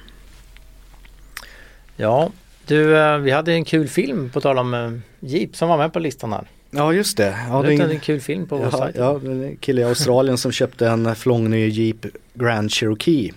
Ja, 1.97 2.31
du, 2.67 2.95
uh, 2.95 3.19
vi 3.19 3.31
hade 3.31 3.53
en 3.53 3.65
kul 3.65 3.89
film 3.89 4.31
på 4.31 4.41
tal 4.41 4.59
om 4.59 5.03
Jeep 5.21 5.57
som 5.57 5.69
var 5.69 5.79
med 5.79 5.93
på 5.93 5.99
listan 5.99 6.33
här. 6.33 6.45
Ja 6.71 6.93
just 6.93 7.17
det. 7.17 7.39
Ja, 7.49 7.63
det 7.63 7.75
är 7.75 7.91
en 7.91 8.01
kul 8.01 8.21
film 8.21 8.47
på 8.47 8.57
vår 8.57 8.71
sajt. 8.71 8.97
Ja, 8.99 9.21
en 9.25 9.57
kille 9.57 9.81
i 9.81 9.85
Australien 9.85 10.39
som 10.39 10.53
köpte 10.53 10.89
en 10.89 11.15
flångny 11.15 11.69
Jeep 11.69 12.07
Grand 12.35 12.73
Cherokee. 12.73 13.33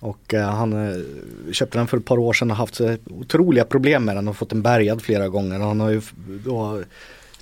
Och 0.00 0.34
uh, 0.34 0.40
han 0.40 0.72
uh, 0.72 1.04
köpte 1.52 1.78
den 1.78 1.86
för 1.86 1.96
ett 1.96 2.04
par 2.04 2.18
år 2.18 2.32
sedan 2.32 2.50
och 2.50 2.56
haft 2.56 2.80
uh, 2.80 2.94
otroliga 3.10 3.64
problem 3.64 4.04
med 4.04 4.16
den 4.16 4.28
och 4.28 4.36
fått 4.36 4.50
den 4.50 4.62
bärgad 4.62 5.02
flera 5.02 5.28
gånger. 5.28 5.58
Han 5.58 5.80
har 5.80 5.90
ju 5.90 6.00
då 6.44 6.82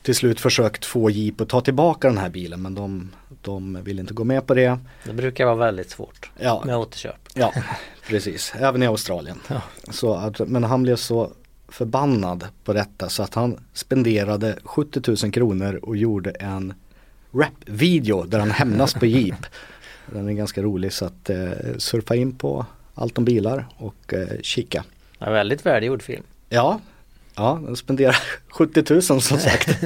till 0.03 0.15
slut 0.15 0.41
försökt 0.41 0.85
få 0.85 1.11
Jeep 1.11 1.41
att 1.41 1.49
ta 1.49 1.61
tillbaka 1.61 2.09
den 2.09 2.19
här 2.19 2.29
bilen 2.29 2.63
men 2.63 2.75
de, 2.75 3.11
de 3.43 3.83
vill 3.83 3.99
inte 3.99 4.15
gå 4.15 4.25
med 4.25 4.47
på 4.47 4.55
det. 4.55 4.79
Det 5.05 5.13
brukar 5.13 5.45
vara 5.45 5.55
väldigt 5.55 5.91
svårt 5.91 6.31
ja. 6.39 6.63
med 6.67 6.77
återköp. 6.77 7.29
Ja, 7.35 7.53
precis. 8.09 8.53
Även 8.59 8.83
i 8.83 8.87
Australien. 8.87 9.41
Ja. 9.49 9.63
Så 9.91 10.15
att, 10.15 10.39
men 10.39 10.65
han 10.65 10.83
blev 10.83 10.97
så 10.97 11.31
förbannad 11.75 12.49
på 12.65 12.73
detta 12.73 13.09
så 13.09 13.23
att 13.23 13.35
han 13.35 13.61
spenderade 13.73 14.59
70 14.65 15.25
000 15.25 15.33
kronor 15.33 15.81
och 15.83 15.97
gjorde 15.97 16.31
en 16.31 16.75
rap-video 17.33 18.23
där 18.23 18.39
han 18.39 18.51
hämnas 18.51 18.95
på 18.95 19.07
Jeep. 19.07 19.47
Den 20.07 20.29
är 20.29 20.33
ganska 20.33 20.63
rolig 20.63 20.93
så 20.93 21.05
att 21.05 21.31
eh, 21.31 21.51
surfa 21.79 22.15
in 22.15 22.33
på 22.35 22.67
allt 22.95 23.19
om 23.19 23.25
bilar 23.25 23.67
och 23.77 24.15
eh, 24.15 24.41
kika. 24.43 24.85
Ja, 25.19 25.31
väldigt 25.31 25.67
välgjord 25.67 26.03
film. 26.03 26.23
Ja, 26.49 26.81
ja 27.35 27.61
den 27.67 27.77
spenderar 27.77 28.17
70 28.49 28.93
000 28.93 29.03
som 29.03 29.21
sagt. 29.21 29.69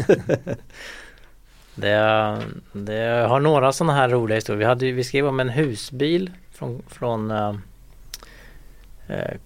det, 1.74 2.38
det 2.72 3.27
har 3.29 3.40
några 3.40 3.72
sådana 3.72 3.94
här 3.94 4.09
roliga 4.09 4.37
historier. 4.37 4.59
Vi, 4.59 4.64
hade, 4.64 4.92
vi 4.92 5.05
skrev 5.05 5.27
om 5.27 5.40
en 5.40 5.48
husbil 5.48 6.31
från, 6.53 6.83
från 6.88 7.31
äh, 7.31 7.55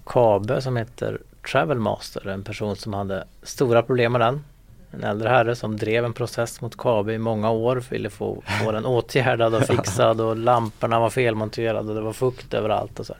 Kabe 0.05 0.61
som 0.61 0.77
heter 0.77 1.19
Travelmaster, 1.51 2.27
en 2.27 2.43
person 2.43 2.75
som 2.75 2.93
hade 2.93 3.27
stora 3.43 3.83
problem 3.83 4.11
med 4.11 4.21
den. 4.21 4.43
En 4.91 5.03
äldre 5.03 5.29
herre 5.29 5.55
som 5.55 5.77
drev 5.77 6.05
en 6.05 6.13
process 6.13 6.61
mot 6.61 6.77
Kabe 6.77 7.13
i 7.13 7.17
många 7.17 7.49
år, 7.49 7.83
ville 7.89 8.09
få, 8.09 8.43
få 8.63 8.71
den 8.71 8.85
åtgärdad 8.85 9.55
och 9.55 9.63
fixad 9.67 10.21
och 10.21 10.37
lamporna 10.37 10.99
var 10.99 11.09
felmonterade 11.09 11.89
och 11.89 11.95
det 11.95 12.01
var 12.01 12.13
fukt 12.13 12.53
överallt 12.53 12.99
och 12.99 13.05
så. 13.05 13.15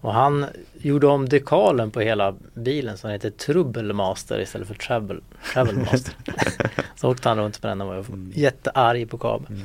Och 0.00 0.14
han 0.14 0.46
gjorde 0.74 1.06
om 1.06 1.28
dekalen 1.28 1.90
på 1.90 2.00
hela 2.00 2.34
bilen 2.54 2.98
så 2.98 3.06
den 3.06 3.12
heter 3.14 3.30
Troublemaster 3.30 4.40
istället 4.40 4.68
för 4.68 4.74
Travel, 4.74 5.20
Travelmaster. 5.52 6.14
så 6.96 7.10
åkte 7.10 7.28
han 7.28 7.38
runt 7.38 7.62
med 7.62 7.70
den 7.70 7.80
och 7.80 7.86
var 7.86 8.04
jättearg 8.34 9.10
på 9.10 9.18
Kabe. 9.18 9.46
Mm. 9.48 9.62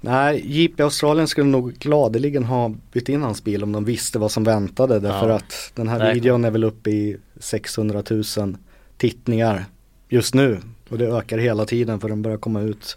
Nej, 0.00 0.62
i 0.62 0.82
Australien 0.82 1.28
skulle 1.28 1.46
nog 1.46 1.72
gladeligen 1.72 2.44
ha 2.44 2.74
bytt 2.92 3.08
in 3.08 3.22
hans 3.22 3.44
bil 3.44 3.62
om 3.62 3.72
de 3.72 3.84
visste 3.84 4.18
vad 4.18 4.30
som 4.30 4.44
väntade. 4.44 5.00
Därför 5.00 5.28
ja. 5.28 5.34
att 5.34 5.72
den 5.74 5.88
här 5.88 6.14
videon 6.14 6.44
är 6.44 6.50
väl 6.50 6.64
uppe 6.64 6.90
i 6.90 7.16
600 7.36 8.02
000 8.10 8.56
tittningar 8.96 9.64
just 10.08 10.34
nu. 10.34 10.60
Och 10.88 10.98
det 10.98 11.06
ökar 11.06 11.38
hela 11.38 11.64
tiden 11.64 12.00
för 12.00 12.08
den 12.08 12.22
börjar 12.22 12.38
komma 12.38 12.60
ut 12.60 12.96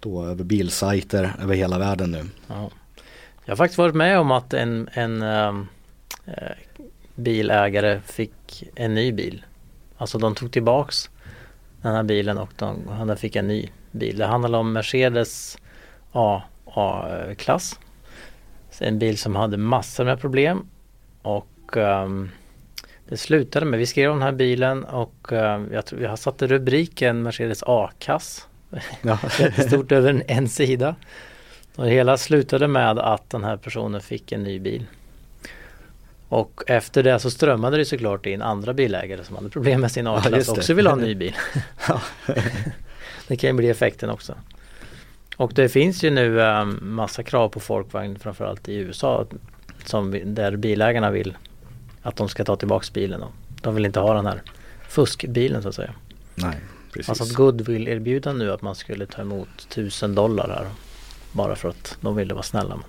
då 0.00 0.26
över 0.26 0.44
bilsajter 0.44 1.32
över 1.42 1.54
hela 1.54 1.78
världen 1.78 2.10
nu. 2.10 2.24
Ja. 2.46 2.70
Jag 3.44 3.52
har 3.52 3.56
faktiskt 3.56 3.78
varit 3.78 3.94
med 3.94 4.18
om 4.18 4.30
att 4.30 4.54
en, 4.54 4.88
en 4.92 5.22
äh, 5.22 5.54
bilägare 7.14 8.00
fick 8.06 8.64
en 8.74 8.94
ny 8.94 9.12
bil. 9.12 9.44
Alltså 9.96 10.18
de 10.18 10.34
tog 10.34 10.52
tillbaks 10.52 11.10
den 11.82 11.94
här 11.94 12.02
bilen 12.02 12.38
och 12.38 12.50
de, 12.56 12.88
han 12.88 13.16
fick 13.16 13.36
en 13.36 13.48
ny 13.48 13.68
bil. 13.90 14.18
Det 14.18 14.26
handlar 14.26 14.58
om 14.58 14.72
Mercedes 14.72 15.58
A-klass. 16.12 17.78
En 18.78 18.98
bil 18.98 19.18
som 19.18 19.36
hade 19.36 19.56
massor 19.56 20.04
med 20.04 20.20
problem 20.20 20.66
och 21.22 21.76
um, 21.76 22.30
det 23.08 23.16
slutade 23.16 23.66
med, 23.66 23.78
vi 23.78 23.86
skrev 23.86 24.10
om 24.10 24.16
den 24.16 24.22
här 24.22 24.32
bilen 24.32 24.84
och 24.84 25.32
uh, 25.32 25.38
jag 25.72 25.86
tror 25.86 26.02
jag 26.02 26.18
satte 26.18 26.46
rubriken 26.46 27.22
Mercedes 27.22 27.62
A-kass. 27.66 28.46
Ja. 29.02 29.18
Stort 29.66 29.92
över 29.92 30.10
en, 30.10 30.22
en 30.26 30.48
sida. 30.48 30.94
Och 31.76 31.84
det 31.84 31.90
hela 31.90 32.16
slutade 32.16 32.68
med 32.68 32.98
att 32.98 33.30
den 33.30 33.44
här 33.44 33.56
personen 33.56 34.00
fick 34.00 34.32
en 34.32 34.42
ny 34.42 34.58
bil. 34.58 34.86
Och 36.28 36.62
efter 36.66 37.02
det 37.02 37.18
så 37.18 37.30
strömmade 37.30 37.76
det 37.76 37.84
såklart 37.84 38.26
in 38.26 38.42
andra 38.42 38.74
bilägare 38.74 39.24
som 39.24 39.36
hade 39.36 39.48
problem 39.48 39.80
med 39.80 39.92
sin 39.92 40.06
A-klass 40.06 40.46
ja, 40.46 40.52
också 40.52 40.74
vill 40.74 40.86
ha 40.86 40.92
en 40.92 41.00
ny 41.00 41.14
bil. 41.14 41.34
det 43.28 43.36
kan 43.36 43.50
ju 43.50 43.54
bli 43.54 43.68
effekten 43.68 44.10
också. 44.10 44.34
Och 45.40 45.52
det 45.54 45.68
finns 45.68 46.04
ju 46.04 46.10
nu 46.10 46.40
äh, 46.40 46.64
massa 46.64 47.22
krav 47.22 47.48
på 47.48 47.60
folkvagn 47.60 48.18
framförallt 48.18 48.68
i 48.68 48.74
USA 48.74 49.26
som, 49.84 50.20
där 50.24 50.56
bilägarna 50.56 51.10
vill 51.10 51.36
att 52.02 52.16
de 52.16 52.28
ska 52.28 52.44
ta 52.44 52.56
tillbaks 52.56 52.92
bilen. 52.92 53.22
Och 53.22 53.32
de 53.62 53.74
vill 53.74 53.86
inte 53.86 54.00
ha 54.00 54.14
den 54.14 54.26
här 54.26 54.42
fuskbilen 54.88 55.62
så 55.62 55.68
att 55.68 55.74
säga. 55.74 55.94
Nej, 56.34 56.56
precis. 56.92 57.08
Alltså 57.08 57.24
att 57.24 57.32
Goodwill 57.32 57.88
erbjuda 57.88 58.32
nu 58.32 58.52
att 58.52 58.62
man 58.62 58.74
skulle 58.74 59.06
ta 59.06 59.22
emot 59.22 59.68
tusen 59.68 60.14
dollar 60.14 60.48
här. 60.48 60.66
Bara 61.32 61.56
för 61.56 61.68
att 61.68 61.98
de 62.00 62.16
ville 62.16 62.34
vara 62.34 62.42
snälla. 62.42 62.76
Men 62.76 62.86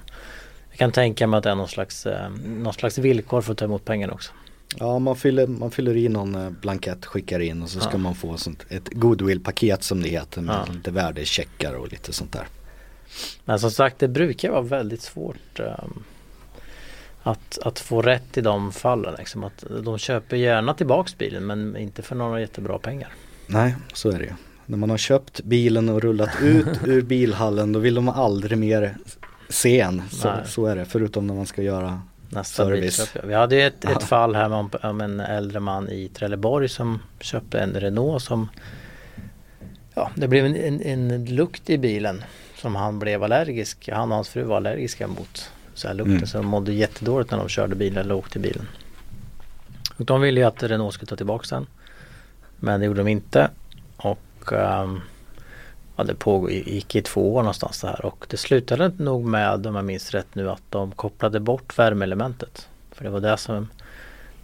jag 0.70 0.78
kan 0.78 0.92
tänka 0.92 1.28
mig 1.28 1.38
att 1.38 1.44
det 1.44 1.50
är 1.50 1.56
någon 1.56 1.68
slags, 1.68 2.06
eh, 2.06 2.30
någon 2.46 2.74
slags 2.74 2.98
villkor 2.98 3.42
för 3.42 3.52
att 3.52 3.58
ta 3.58 3.66
emot 3.66 3.86
pengarna 3.86 4.14
också. 4.14 4.32
Ja 4.79 4.99
man 4.99 5.15
fyller, 5.15 5.47
man 5.47 5.71
fyller 5.71 5.97
i 5.97 6.10
någon 6.10 6.36
eh, 6.36 6.49
blankett, 6.49 7.05
skickar 7.05 7.39
in 7.39 7.63
och 7.63 7.69
så 7.69 7.79
ska 7.79 7.91
Ja. 7.91 7.97
man 7.97 8.15
få 8.15 8.38
sånt, 8.38 8.65
ett 8.69 8.89
goodwill-paket 8.91 9.84
som 9.84 10.01
det 10.01 10.10
heter 10.10 10.41
med 10.41 10.55
Ja. 10.67 10.73
lite 10.73 10.91
värdecheckar 10.91 11.73
och 11.73 11.91
lite 11.91 12.13
sånt 12.13 12.31
där. 12.34 12.47
Men 13.45 13.60
som 13.60 13.71
sagt 13.71 13.99
det 13.99 14.07
brukar 14.07 14.49
vara 14.51 14.62
väldigt 14.62 15.01
svårt 15.01 15.60
ehm, 15.60 16.03
att, 17.23 17.60
att 17.63 17.79
få 17.79 18.01
rätt 18.01 18.38
i 18.38 18.41
de 18.41 18.71
fallen. 18.71 19.15
Liksom. 19.17 19.43
Att 19.43 19.63
de 19.84 19.97
köper 19.97 20.38
gärna 20.38 20.73
tillbaks 20.73 21.17
bilen 21.17 21.45
men 21.45 21.77
inte 21.77 22.01
för 22.01 22.15
några 22.15 22.39
jättebra 22.41 22.79
pengar. 22.79 23.10
Nej, 23.47 23.75
så 23.93 24.10
är 24.12 24.19
det 24.19 24.25
ju. 24.25 24.31
När 24.65 24.77
man 24.77 24.89
har 24.89 24.97
köpt 24.97 25.43
bilen 25.43 25.89
och 25.89 26.01
rullat 26.01 26.29
ut 26.41 26.67
ur 26.86 27.01
bilhallen 27.01 27.71
då 27.73 27.79
vill 27.79 27.95
de 27.95 28.10
aldrig 28.10 28.57
mer 28.57 28.97
se 29.49 29.79
en. 29.79 30.01
Så, 30.12 30.34
så 30.45 30.65
är 30.65 30.75
det, 30.75 30.86
förutom 30.86 31.27
när 31.27 31.34
man 31.34 31.45
ska 31.45 31.62
göra 31.62 32.01
Nästa 32.32 32.63
Service. 32.65 32.98
bilköp. 32.98 33.26
Vi 33.26 33.34
hade 33.34 33.56
ju 33.56 33.62
ett, 33.62 33.86
ett 33.86 34.04
fall 34.04 34.36
här 34.36 34.52
om, 34.54 34.70
om 34.84 35.02
en 35.02 35.20
äldre 35.20 35.60
man 35.60 35.89
i 35.89 36.08
Trelleborg 36.08 36.70
som 36.70 37.00
köpte 37.20 37.60
en 37.60 37.74
Renault 37.74 38.24
som 38.24 38.50
Ja, 39.94 40.12
det 40.15 40.28
blev 40.28 40.46
en, 40.46 40.56
en, 40.56 40.82
en 40.82 41.26
lukt 41.26 41.70
i 41.70 41.78
bilen 41.78 42.24
som 42.56 42.76
han 42.76 43.00
blev 43.00 43.24
allergisk. 43.24 43.89
Han 43.94 44.10
och 44.12 44.15
hans 44.15 44.30
fru 44.30 44.44
var 44.44 44.58
allergiska 44.58 45.08
mot 45.08 45.52
så 45.74 45.88
här 45.88 45.96
lukten 45.96 46.15
Mm. 46.15 46.28
så 46.28 46.38
de 46.38 46.46
mådde 46.48 46.74
jättedåligt 46.74 47.32
när 47.32 47.38
de 47.38 47.50
körde 47.50 47.76
bilen 47.76 47.98
eller 47.98 48.15
åkte 48.15 48.39
bilen. 48.39 48.67
Och 49.98 50.06
de 50.06 50.22
ville 50.22 50.39
ju 50.39 50.46
att 50.46 50.63
Renault 50.63 50.94
skulle 50.94 51.08
ta 51.10 51.15
tillbaka 51.15 51.56
den. 51.56 51.67
Men 52.60 52.80
det 52.80 52.86
gjorde 52.86 53.00
de 53.00 53.08
inte. 53.08 53.50
Och 53.98 54.54
ehm, 54.54 55.02
ja, 56.02 56.06
det 56.08 56.16
påg, 56.16 56.52
gick 56.52 56.96
i 56.96 57.02
två 57.02 57.36
år 57.36 57.42
någonstans 57.42 57.82
det 57.82 57.88
här 57.88 58.06
och 58.06 58.26
det 58.30 58.38
slutade 58.38 58.92
nog 58.98 59.26
med, 59.26 59.68
om 59.68 59.76
jag 59.76 59.86
minns 59.86 60.12
rätt 60.12 60.36
nu, 60.36 60.50
att 60.50 60.62
de 60.70 60.92
kopplade 60.92 61.40
bort 61.40 61.80
värmeelementet. 61.80 62.68
För 62.92 63.04
det 63.04 63.10
var 63.10 63.20
det 63.20 63.38
som, 63.38 63.68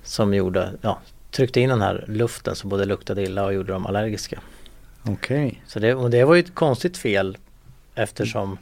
som 0.04 0.34
gjorde, 0.34 0.72
ja, 0.82 1.00
tryckte 1.32 1.62
in 1.62 1.70
den 1.70 1.82
här 1.82 2.06
luften 2.08 2.56
som 2.56 2.70
både 2.70 2.86
luktade 2.86 3.24
illa 3.24 3.46
och 3.46 3.54
gjorde 3.54 3.74
dem 3.74 3.86
allergiska. 3.86 4.40
Okej. 5.04 5.62
Så 5.68 5.80
det, 5.80 5.94
och 5.96 6.10
det 6.10 6.24
var 6.24 6.36
ju 6.36 6.40
ett 6.40 6.56
konstigt 6.56 6.98
fel 6.98 7.38
eftersom 7.96 8.58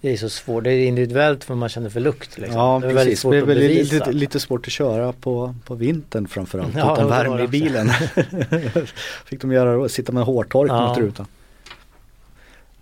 det 0.00 0.12
är 0.12 0.16
så 0.16 0.28
svårt, 0.28 0.64
det 0.64 0.70
är 0.70 0.86
individuellt 0.86 1.48
vad 1.48 1.58
man 1.58 1.68
känner 1.68 1.90
för 1.90 2.00
lukt. 2.00 2.38
Liksom. 2.38 2.60
Ja 2.60 2.78
det 2.82 2.86
är 2.86 2.88
väldigt 2.88 3.04
precis, 3.04 3.20
svårt 3.20 3.32
det 3.32 3.38
är 3.38 3.42
att 3.42 3.48
väl 3.48 3.58
bevisa. 3.58 3.94
lite, 3.94 4.12
lite 4.12 4.40
svårt 4.40 4.66
att 4.66 4.72
köra 4.72 5.12
på, 5.12 5.54
på 5.64 5.74
vintern 5.74 6.28
framförallt 6.28 6.74
Ja, 6.76 6.92
utan 6.92 7.08
värme 7.08 7.42
i 7.42 7.48
bilen. 7.48 7.88
Fick 9.24 9.40
de 9.40 9.52
göra 9.52 9.74
då, 9.74 9.88
sitta 9.88 10.12
med 10.12 10.24
hårtork 10.24 10.70
Ja. 10.70 10.88
mot 10.88 10.98
rutan. 10.98 11.26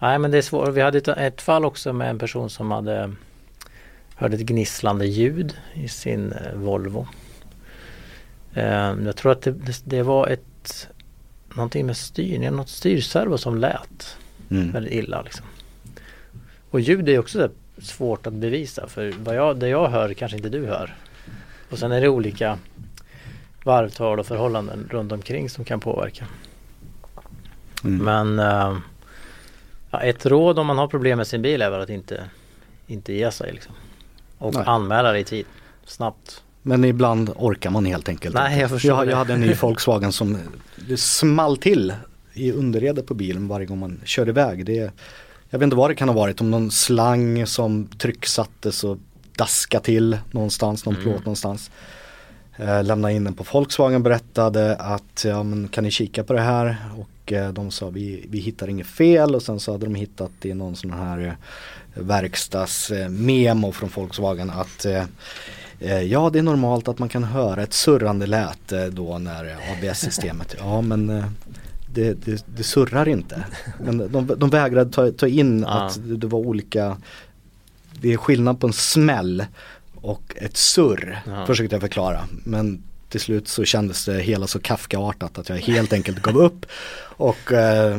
Nej 0.05 0.19
men 0.19 0.31
det 0.31 0.39
är 0.39 0.43
svårt. 0.43 0.69
Vi 0.69 0.81
hade 0.81 0.99
ett, 0.99 1.09
ett 1.09 1.43
fall 1.43 1.65
också 1.65 1.93
med 1.93 2.11
en 2.11 2.19
person 2.19 2.51
som 2.51 2.71
hade 2.71 3.13
hörde 4.15 4.37
ett 4.37 4.43
gnisslande 4.43 5.07
ljud 5.07 5.57
i 5.75 5.89
sin 5.89 6.33
eh, 6.33 6.55
Volvo. 6.55 7.07
Eh, 8.55 8.95
jag 9.05 9.17
tror 9.17 9.33
att 9.33 9.43
det, 9.43 9.83
det, 9.85 10.03
var 10.03 10.29
ett 10.29 10.89
någonting 11.55 11.87
med 11.87 11.97
styrningen, 11.97 12.57
något 12.57 12.69
styrservo 12.69 13.39
som 13.39 13.59
lät 13.59 14.17
Mm. 14.51 14.73
väldigt 14.73 14.93
illa 14.93 15.23
liksom. 15.23 15.47
Och 16.71 16.81
ljud 16.81 17.09
är 17.09 17.19
också 17.19 17.49
svårt 17.79 18.27
att 18.27 18.33
bevisa 18.33 18.89
för 18.89 19.15
vad 19.19 19.37
jag, 19.37 19.57
det 19.57 19.69
jag 19.69 19.89
hör 19.89 20.15
kanske 20.15 20.37
inte 20.37 20.49
du 20.49 20.67
hör. 20.67 20.95
Och 21.71 21.79
sen 21.79 21.93
är 21.93 22.01
det 22.01 22.09
olika 22.09 22.59
varvtal 23.65 24.21
och 24.21 24.27
förhållanden 24.27 24.89
runt 24.91 25.13
omkring 25.13 25.51
som 25.51 25.65
kan 25.65 25.81
påverka. 25.81 26.27
Mm. 27.85 28.05
Men 28.05 28.39
eh, 28.39 28.79
ja, 29.95 30.01
ett 30.01 30.27
råd 30.27 30.59
om 30.59 30.67
man 30.67 30.79
har 30.79 30.89
problem 30.89 31.17
med 31.19 31.27
sin 31.27 31.43
bil 31.43 31.63
är 31.63 31.71
väl 31.71 31.81
att 31.81 31.91
inte, 31.91 32.25
inte 32.87 33.13
ge 33.13 33.31
sig 33.31 33.53
liksom. 33.53 33.75
Och 34.39 34.55
Nej. 34.55 34.63
anmäla 34.67 35.13
det 35.13 35.19
i 35.19 35.25
tid. 35.25 35.47
Snabbt. 35.87 36.43
Men 36.63 36.85
ibland 36.85 37.31
orkar 37.37 37.71
man 37.71 37.85
helt 37.85 38.09
enkelt 38.09 38.35
Nej, 38.35 38.61
jag 38.61 38.71
förstår 38.71 38.91
jag, 38.91 39.09
jag 39.09 39.17
hade 39.17 39.33
en 39.33 39.41
ny 39.41 39.55
Volkswagen 39.61 40.13
som 40.13 40.39
det 40.89 40.97
small 40.97 41.57
till 41.57 41.93
i 42.33 42.53
underredet 42.53 43.07
på 43.07 43.15
bilen 43.15 43.49
varje 43.49 43.67
gång 43.67 43.79
man 43.79 44.01
kör 44.05 44.29
iväg. 44.29 44.67
Det, 44.67 44.93
jag 45.51 45.59
vet 45.59 45.63
inte 45.63 45.77
vad 45.77 45.91
det 45.91 45.95
kan 45.95 46.09
ha 46.09 46.17
varit, 46.17 46.41
om 46.41 46.51
någon 46.51 46.71
slang 46.71 47.47
som 47.47 47.87
trycksattes 47.87 48.85
och 48.85 48.99
daska 49.37 49.81
till 49.81 50.19
någonstans, 50.31 50.87
någon 50.87 50.95
Mm. 50.95 51.05
plåt 51.05 51.25
någonstans. 51.25 51.71
Eh, 52.57 52.85
lämnade 52.85 53.15
in 53.15 53.25
den 53.25 53.35
på 53.35 53.45
Volkswagen 53.53 54.03
berättade 54.03 54.77
att 54.77 55.25
ja, 55.25 55.43
men 55.43 55.69
kan 55.69 55.85
ni 55.85 55.91
kika 55.91 56.25
på 56.25 56.33
det 56.33 56.41
här 56.41 56.77
och 56.99 57.09
eh, 57.33 57.49
de 57.53 57.71
sa 57.71 57.89
vi, 57.91 58.27
vi 58.31 58.39
hittar 58.39 58.69
inget 58.69 58.87
fel 58.87 59.35
och 59.35 59.43
sen 59.43 59.61
så 59.61 59.73
hade 59.73 59.87
de 59.87 59.95
hittat 59.95 60.31
i 60.43 60.55
någon 60.55 60.77
sån 60.77 60.93
här 60.93 61.19
eh, 61.27 62.03
verkstadsmemo 62.03 63.73
från 63.73 63.91
Volkswagen 63.95 64.51
att 64.51 64.85
eh, 64.85 65.05
Ja 66.03 66.31
det 66.31 66.39
är 66.39 66.43
normalt 66.43 66.89
att 66.89 66.99
man 66.99 67.09
kan 67.09 67.25
höra 67.25 67.63
ett 67.63 67.73
surrande 67.73 68.27
läte 68.27 68.91
då 68.91 69.19
när 69.19 69.57
ABS-systemet, 69.73 70.57
ja 70.59 70.81
men 70.81 71.07
det, 71.95 72.15
det, 72.25 72.45
det 72.57 72.63
surrar 72.63 73.09
inte. 73.09 73.45
Men 73.85 73.99
de, 74.13 74.27
de 74.37 74.51
vägrade 74.51 74.91
ta, 74.93 75.11
ta 75.11 75.27
in 75.27 75.61
Ja. 75.69 75.69
att 75.87 76.01
det, 76.09 76.17
det 76.17 76.27
var 76.27 76.39
olika, 76.39 76.97
det 78.01 78.13
är 78.13 78.17
skillnad 78.17 78.61
på 78.61 78.67
en 78.67 78.73
smäll 78.73 79.45
och 79.95 80.23
ett 80.37 80.57
surr 80.57 81.23
Ja. 81.27 81.47
försökte 81.47 81.75
jag 81.75 81.81
förklara. 81.83 82.21
Men 82.45 82.83
till 83.15 83.21
slut 83.21 83.49
så 83.49 83.65
kändes 83.65 84.05
det 84.05 84.21
hela 84.21 84.47
så 84.47 84.61
Kafkaartat 84.61 85.39
att 85.39 85.49
jag 85.49 85.57
helt 85.57 85.93
enkelt 85.93 86.23
gav 86.23 86.37
upp 86.37 86.67
och 87.17 87.53
eh, 87.53 87.99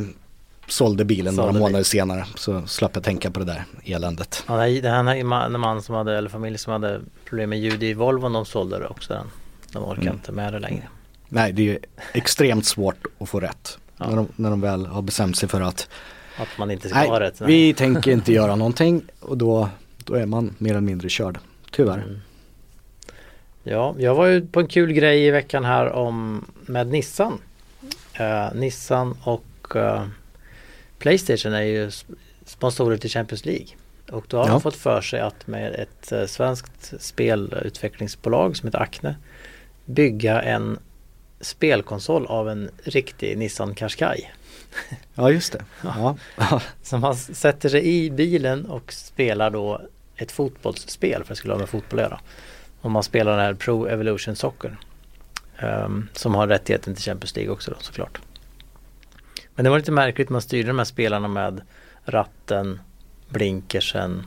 sålde 0.68 1.04
bilen 1.04 1.34
Sålde 1.34 1.46
några 1.46 1.52
månader 1.58 1.72
bilen. 1.72 1.84
senare. 1.84 2.26
Så 2.34 2.66
slapp 2.66 2.90
jag 2.94 3.04
tänka 3.04 3.30
på 3.30 3.38
det 3.40 3.46
där 3.46 3.64
eländet. 3.84 4.44
Ja, 4.48 4.54
det 4.56 4.88
här 4.88 5.24
man, 5.24 5.54
en 5.54 5.60
man 5.60 5.82
som 5.82 5.94
hade, 5.94 6.18
eller 6.18 6.28
familj 6.28 6.58
som 6.58 6.72
hade 6.72 7.00
problem 7.24 7.50
med 7.50 7.58
ljud 7.60 7.82
i 7.82 7.94
Volvon, 7.94 8.32
de 8.32 8.44
sålde 8.46 8.78
det 8.78 8.86
också 8.86 9.12
den. 9.12 9.26
De 9.72 9.84
orkar 9.84 10.02
Mm. 10.02 10.14
inte 10.14 10.32
med 10.32 10.52
det 10.52 10.58
längre. 10.58 10.88
Nej 11.28 11.52
det 11.52 11.70
är 11.70 11.78
extremt 12.12 12.66
svårt 12.66 13.06
att 13.18 13.28
få 13.28 13.40
rätt. 13.40 13.78
Ja. 13.96 14.06
När, 14.08 14.16
de, 14.16 14.28
när 14.36 14.50
de 14.50 14.60
väl 14.60 14.86
har 14.86 15.02
bestämt 15.02 15.36
sig 15.36 15.48
för 15.48 15.60
att 15.60 15.88
Att 16.38 16.58
man 16.58 16.70
inte 16.70 16.88
ska 16.88 16.98
nej, 16.98 17.08
ha 17.08 17.20
rätt. 17.20 17.40
vi 17.40 17.74
tänker 17.74 18.10
inte 18.10 18.32
göra 18.32 18.56
någonting 18.56 19.02
och 19.20 19.38
då, 19.38 19.68
då 20.04 20.14
är 20.14 20.26
man 20.26 20.54
mer 20.58 20.70
eller 20.70 20.80
mindre 20.80 21.08
körd. 21.08 21.38
Tyvärr. 21.70 21.98
Mm. 21.98 22.20
Ja, 23.68 23.94
jag 23.98 24.14
var 24.14 24.26
ju 24.26 24.46
på 24.46 24.60
en 24.60 24.66
kul 24.68 24.92
grej 24.92 25.26
i 25.26 25.30
veckan 25.30 25.64
här 25.64 25.92
om 25.92 26.44
med 26.66 26.86
Nissan. 26.86 27.38
Eh, 28.12 28.54
Nissan 28.54 29.16
och 29.22 29.76
eh, 29.76 30.06
Playstation 30.98 31.52
är 31.52 31.62
ju 31.62 31.88
sp- 31.88 32.14
sponsorer 32.44 32.96
till 32.96 33.10
Champions 33.10 33.44
League. 33.44 33.66
Och 34.10 34.24
då 34.28 34.36
har 34.36 34.46
Ja. 34.46 34.50
de 34.52 34.60
fått 34.60 34.76
för 34.76 35.00
sig 35.00 35.20
att 35.20 35.46
med 35.46 35.74
ett 35.74 36.12
eh, 36.12 36.26
svenskt 36.26 36.94
spelutvecklingsbolag 37.02 38.56
som 38.56 38.66
heter 38.66 38.78
Acne 38.82 39.16
bygga 39.84 40.42
en 40.42 40.78
spelkonsol 41.40 42.26
av 42.26 42.48
en 42.48 42.70
riktig 42.84 43.38
Nissan 43.38 43.74
Qashqai. 43.74 44.30
Ja 45.14 45.30
just 45.30 45.52
det. 45.52 45.64
Ja. 45.82 46.16
Så 46.82 46.98
man 46.98 47.16
sätter 47.16 47.68
sig 47.68 47.86
i 48.04 48.10
bilen 48.10 48.66
och 48.66 48.92
spelar 48.92 49.50
då 49.50 49.80
ett 50.16 50.32
fotbollsspel 50.32 51.22
för 51.24 51.28
det 51.28 51.36
skulle 51.36 51.52
ha 51.54 51.58
med 51.60 51.68
fotboll 51.68 51.98
att 52.00 52.04
göra. 52.06 52.20
Och 52.86 52.92
man 52.92 53.02
spelar 53.02 53.32
den 53.32 53.40
här 53.40 53.54
Pro 53.54 53.86
Evolution 53.86 54.36
Soccer. 54.36 54.76
ehm, 55.58 56.08
som 56.12 56.34
har 56.34 56.46
rättigheten 56.46 56.94
till 56.94 57.04
Champions 57.04 57.36
League 57.36 57.52
också 57.52 57.70
då 57.70 57.76
såklart. 57.80 58.18
Men 59.54 59.64
det 59.64 59.70
var 59.70 59.78
lite 59.78 59.92
märkligt, 59.92 60.28
man 60.28 60.42
styrde 60.42 60.68
de 60.68 60.78
här 60.78 60.84
spelarna 60.84 61.28
med 61.28 61.60
ratten, 62.04 62.80
blinkersen 63.28 64.26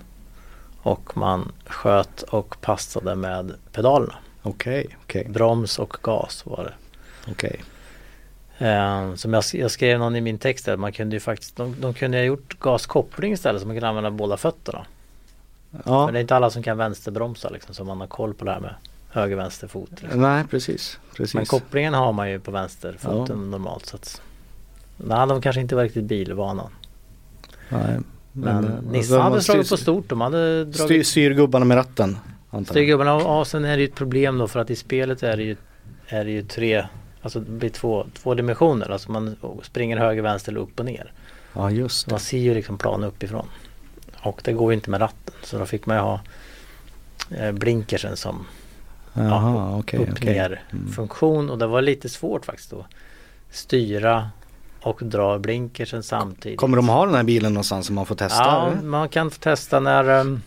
och 0.81 1.17
man 1.17 1.51
sköt 1.65 2.21
och 2.21 2.61
passade 2.61 3.15
med 3.15 3.53
pedalerna. 3.71 4.15
Okej, 4.41 4.97
okej, 5.03 5.27
Broms 5.29 5.79
och 5.79 5.97
gas 6.01 6.45
var 6.45 6.63
det. 6.63 6.73
okej. 7.31 7.63
Eh, 8.57 9.13
som 9.15 9.33
jag, 9.33 9.43
jag 9.53 9.71
skrev 9.71 9.99
någon 9.99 10.15
i 10.15 10.21
min 10.21 10.37
text 10.37 10.65
där, 10.65 10.77
man 10.77 10.91
kunde 10.93 11.15
ju 11.15 11.19
faktiskt, 11.19 11.55
de, 11.55 11.75
de 11.81 11.93
kunde 11.93 12.17
ha 12.17 12.23
gjort 12.23 12.59
gaskoppling 12.59 13.33
istället 13.33 13.61
så 13.61 13.67
man 13.67 13.75
kunde 13.75 13.87
använda 13.89 14.11
båda 14.11 14.37
fötterna. 14.37 14.85
Ja, 15.85 16.05
Men 16.05 16.13
det 16.13 16.19
är 16.19 16.21
inte 16.21 16.35
alla 16.35 16.49
som 16.49 16.63
kan 16.63 16.77
vänsterbromsa 16.77 17.49
liksom 17.49 17.75
så 17.75 17.83
man 17.83 17.99
har 17.99 18.07
koll 18.07 18.33
på 18.33 18.45
det 18.45 18.51
här 18.51 18.59
med 18.59 18.75
höger 19.09 19.35
vänster 19.35 19.67
fot. 19.67 19.89
Liksom. 20.01 20.21
nej 20.21 20.43
precis. 20.49 20.99
precis. 21.17 21.35
Men 21.35 21.45
kopplingen 21.45 21.93
har 21.93 22.13
man 22.13 22.31
ju 22.31 22.39
på 22.39 22.51
vänsterfoten 22.51 23.51
normalt 23.51 23.85
så 23.85 23.95
att 23.95 24.21
Nej, 24.97 25.27
de 25.27 25.41
kanske 25.41 25.61
inte 25.61 25.75
var 25.75 25.83
riktigt 25.83 26.03
bilvana. 26.03 26.63
nej. 27.69 27.99
Men, 28.31 28.63
eh, 28.65 28.71
Nissan 28.91 29.17
man 29.17 29.31
hade 29.31 29.41
slagit 29.43 29.65
styr- 29.67 29.73
på 29.73 29.77
stort. 29.77 30.09
De 30.09 30.21
hade 30.21 30.73
Styr, 30.73 30.87
dragit 30.87 31.07
styr 31.07 31.31
gubbarna 31.31 31.65
med 31.65 31.77
ratten. 31.77 32.17
styrgubbarna 32.69 33.09
ja, 33.09 33.45
sen 33.45 33.65
är 33.65 33.77
det 33.77 33.81
ju 33.83 33.87
ett 33.87 33.95
problem 33.95 34.37
då 34.37 34.47
för 34.47 34.59
att 34.59 34.69
i 34.69 34.75
spelet 34.75 35.23
är 35.23 35.37
det 35.37 35.43
ju, 35.43 35.55
är 36.07 36.25
det 36.25 36.31
ju 36.31 36.43
tre 36.43 36.85
Alltså 37.21 37.39
det 37.39 37.51
blir 37.51 37.69
två, 37.69 38.05
två 38.13 38.33
dimensioner. 38.33 38.89
Alltså 38.91 39.11
man 39.11 39.35
springer 39.63 39.97
höger, 39.97 40.21
vänster 40.21 40.51
eller 40.51 40.61
upp 40.61 40.79
och 40.79 40.85
ner. 40.85 41.11
Ja 41.53 41.71
just 41.71 41.99
Så 42.01 42.09
man 42.09 42.17
det. 42.17 42.23
ser 42.23 42.37
ju 42.37 42.53
liksom 42.53 42.77
planen 42.77 43.09
uppifrån. 43.09 43.47
Och 44.21 44.41
det 44.43 44.53
går 44.53 44.71
ju 44.71 44.75
inte 44.75 44.89
med 44.89 45.01
ratten. 45.01 45.33
Så 45.43 45.57
då 45.57 45.65
fick 45.65 45.85
man 45.85 45.95
ju 45.97 46.01
ha 46.01 46.19
eh, 47.37 47.51
blinkersen 47.51 48.17
som 48.17 48.47
Jaha, 49.13 49.77
okej. 49.79 49.99
upp 49.99 50.09
okej. 50.11 50.33
ner 50.33 50.63
Mm. 50.71 50.91
funktion. 50.91 51.49
Och 51.49 51.57
det 51.57 51.67
var 51.67 51.81
lite 51.81 52.09
svårt 52.09 52.45
faktiskt 52.45 52.73
att 52.73 52.85
styra 53.51 54.29
och 54.81 54.99
dra 55.03 55.39
blinkersen 55.39 56.03
samtidigt. 56.03 56.59
Kommer 56.59 56.77
de 56.77 56.89
ha 56.89 57.05
den 57.05 57.15
här 57.15 57.23
bilen 57.23 57.53
någonstans 57.53 57.85
som 57.85 57.95
man 57.95 58.05
får 58.05 58.15
testa? 58.15 58.43
Ja, 58.43 58.71
eller? 58.71 58.81
man 58.81 59.09
kan 59.09 59.31
få 59.31 59.39
testa 59.39 59.79
när 59.79 60.09
um, 60.09 60.41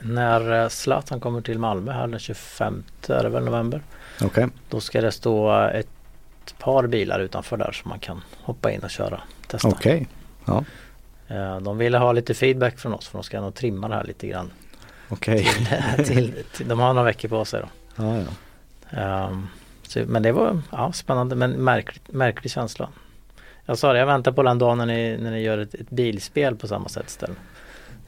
när 0.00 0.62
eh, 0.62 0.68
Zlatan 0.68 1.20
kommer 1.20 1.40
till 1.40 1.58
Malmö 1.58 1.92
här 1.92 2.06
den 2.06 2.18
25 2.18 2.82
är 3.08 3.22
det 3.22 3.28
väl 3.28 3.44
november. 3.44 3.82
Okej. 4.22 4.48
Då 4.68 4.80
ska 4.80 5.00
det 5.00 5.12
stå 5.12 5.52
ett 5.74 5.88
par 6.58 6.86
bilar 6.86 7.20
utanför 7.20 7.56
där 7.56 7.72
som 7.72 7.88
man 7.88 7.98
kan 7.98 8.20
hoppa 8.42 8.70
in 8.70 8.80
och 8.80 8.90
köra. 8.90 9.20
Testa. 9.46 9.68
Okej. 9.68 10.08
Ja. 10.44 10.64
Eh, 11.32 11.60
De 11.60 11.78
ville 11.78 11.98
ha 11.98 12.12
lite 12.12 12.34
feedback 12.34 12.78
från 12.78 12.92
oss 12.94 13.08
för 13.08 13.18
de 13.18 13.22
ska 13.24 13.40
nog 13.40 13.54
trimma 13.54 13.88
det 13.88 13.94
här 13.94 14.04
lite 14.04 14.26
grann. 14.26 14.50
Okej. 15.08 15.48
till, 16.06 16.32
till, 16.56 16.68
de 16.68 16.78
har 16.78 16.92
några 16.94 17.04
veckor 17.06 17.28
på 17.28 17.44
sig 17.44 17.60
då. 17.60 17.68
Ja, 18.04 18.18
ja. 18.18 18.26
Ehm, 19.00 19.46
så, 19.82 20.00
men 20.06 20.22
det 20.22 20.32
var 20.32 20.60
ja, 20.70 20.92
spännande 20.92 21.34
men 21.36 21.50
märkligt, 21.50 22.12
märklig 22.12 22.50
känsla. 22.50 22.88
Jag 23.66 23.78
sa 23.78 23.92
det, 23.92 23.98
jag 23.98 24.06
väntar 24.06 24.32
på 24.32 24.42
den 24.42 24.58
dagen 24.58 24.78
när 24.78 24.86
ni, 24.86 25.16
när 25.20 25.30
ni 25.30 25.40
gör 25.42 25.58
ett, 25.58 25.74
ett 25.74 25.90
bilspel 25.90 26.56
på 26.56 26.68
samma 26.68 26.88
sätt 26.88 27.04
istället. 27.08 27.36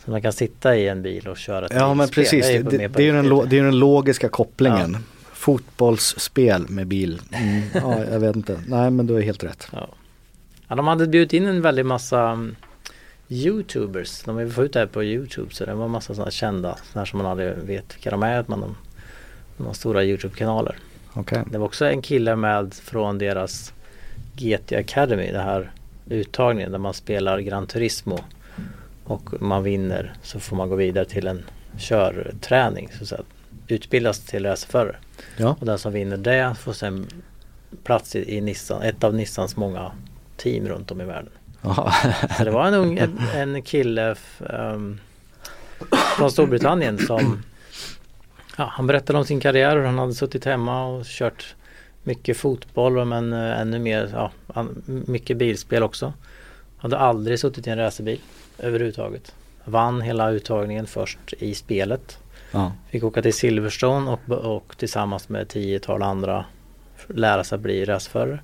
Så 0.05 0.11
man 0.11 0.23
kan 0.23 0.33
sitta 0.33 0.77
i 0.77 0.89
en 0.89 1.03
bil 1.03 1.29
och 1.29 1.37
köra 1.37 1.67
ett 1.67 1.73
Ja 1.75 1.95
men 1.95 1.99
bilspel. 2.07 2.25
precis, 2.25 2.51
Jag 2.51 2.65
det, 2.65 2.77
är 2.77 2.79
det, 2.79 2.89
det 2.89 3.03
är 3.03 3.07
ju 3.07 3.13
den, 3.13 3.29
lo- 3.29 3.45
den 3.45 3.79
logiska 3.79 4.29
kopplingen. 4.29 4.97
Fotbollsspel 5.33 6.69
med 6.69 6.87
bil. 6.87 7.21
Mm. 7.33 7.63
Ja, 7.75 8.05
jag 8.05 8.21
vet 8.21 8.37
inte. 8.37 8.61
Nej 8.67 8.91
men 8.91 9.07
du 9.07 9.15
har 9.15 9.21
helt 9.21 9.45
rätt. 9.45 9.69
Ja. 9.73 9.89
ja, 10.69 10.75
de 10.75 10.87
hade 10.87 11.07
bjudit 11.07 11.33
in 11.33 11.47
en 11.47 11.63
väldigt 11.63 11.87
massa 11.87 12.33
um, 12.33 12.57
Youtubers. 13.29 14.23
De 14.23 14.37
vill 14.37 14.53
få 14.53 14.65
ut 14.65 14.73
det 14.73 14.79
här 14.79 14.87
på 14.87 15.05
Youtube 15.05 15.55
så 15.55 15.65
det 15.65 15.75
var 15.75 15.89
massa 15.89 16.15
sådana 16.15 16.31
kända. 16.31 16.79
Sådana 16.93 17.07
som 17.07 17.19
man 17.19 17.27
aldrig 17.27 17.57
vet 17.57 17.97
vilka 17.97 18.11
de 18.11 18.23
är. 18.23 18.45
Man, 18.47 18.61
de, 18.61 18.77
de 19.57 19.67
har 19.67 19.73
stora 19.73 20.05
Youtube-kanaler. 20.05 20.77
Okej. 21.13 21.43
Det 21.51 21.59
var 21.59 21.67
också 21.67 21.87
en 21.87 22.03
kille 22.03 22.37
med 22.37 22.75
från 22.75 23.19
deras 23.19 23.73
GT 24.37 24.73
Academy. 24.73 25.33
Det 25.33 25.43
här 25.43 25.71
uttagningen 26.09 26.73
där 26.73 26.79
man 26.79 26.95
spelar 26.95 27.39
Gran 27.39 27.67
Turismo. 27.67 28.19
Och 29.05 29.43
man 29.43 29.63
vinner 29.63 30.15
så 30.23 30.41
får 30.41 30.57
man 30.57 30.69
gå 30.69 30.77
vidare 30.77 31.05
till 31.05 31.27
en 31.27 31.43
körträning. 31.79 32.89
Så 32.93 33.03
att 33.03 33.09
säga. 33.09 33.23
Utbildas 33.69 34.21
till 34.21 34.45
racerförare. 34.45 34.97
Ja. 35.37 35.57
Och 35.61 35.67
den 35.67 35.79
som 35.79 35.93
vinner 35.93 36.17
det 36.17 36.55
får 36.59 36.73
sen 36.73 37.07
plats 37.85 38.17
i, 38.17 38.37
i 38.37 38.41
Nissan, 38.41 38.83
ett 38.83 39.05
av 39.05 39.15
Nissans 39.15 39.57
många 39.57 39.93
team 40.37 40.69
runt 40.69 40.91
om 40.91 41.01
i 41.01 41.05
världen. 41.05 41.33
Så 42.37 42.45
det 42.45 42.51
var 42.51 42.67
en, 42.67 42.75
ung, 42.75 42.99
en, 42.99 43.19
en 43.35 43.63
kille 43.63 44.15
ehm, 44.51 45.01
från 46.17 46.31
Storbritannien 46.31 46.99
som 46.99 47.43
ja, 48.57 48.65
han 48.73 48.87
berättade 48.87 49.19
om 49.19 49.25
sin 49.25 49.41
karriär 49.41 49.77
och 49.77 49.87
han 49.87 49.99
hade 49.99 50.15
suttit 50.15 50.45
hemma 50.45 50.87
och 50.87 51.05
kört 51.05 51.55
mycket 52.03 52.37
fotboll 52.37 53.05
men 53.05 53.33
eh, 53.33 53.61
ännu 53.61 53.79
mer, 53.79 54.11
ja, 54.13 54.31
han, 54.55 54.83
mycket 55.07 55.37
bilspel 55.37 55.83
också. 55.83 56.13
Hade 56.79 56.99
aldrig 56.99 57.39
suttit 57.39 57.67
i 57.67 57.71
en 57.71 57.79
racerbil 57.79 58.21
överhuvudtaget. 58.59 59.35
Vann 59.65 60.01
hela 60.01 60.31
uttagningen 60.31 60.87
först 60.87 61.33
i 61.39 61.55
spelet. 61.55 62.19
ja. 62.51 62.73
Fick 62.91 63.05
åka 63.05 63.23
till 63.23 63.35
Silverstone 63.35 64.11
och, 64.11 64.31
och 64.31 64.77
tillsammans 64.77 65.29
med 65.29 65.49
tiotal 65.49 66.03
andra 66.03 66.45
lära 67.07 67.45
sig 67.45 67.57
att 67.57 67.63
bli 67.63 67.85
racerförare. 67.85 68.39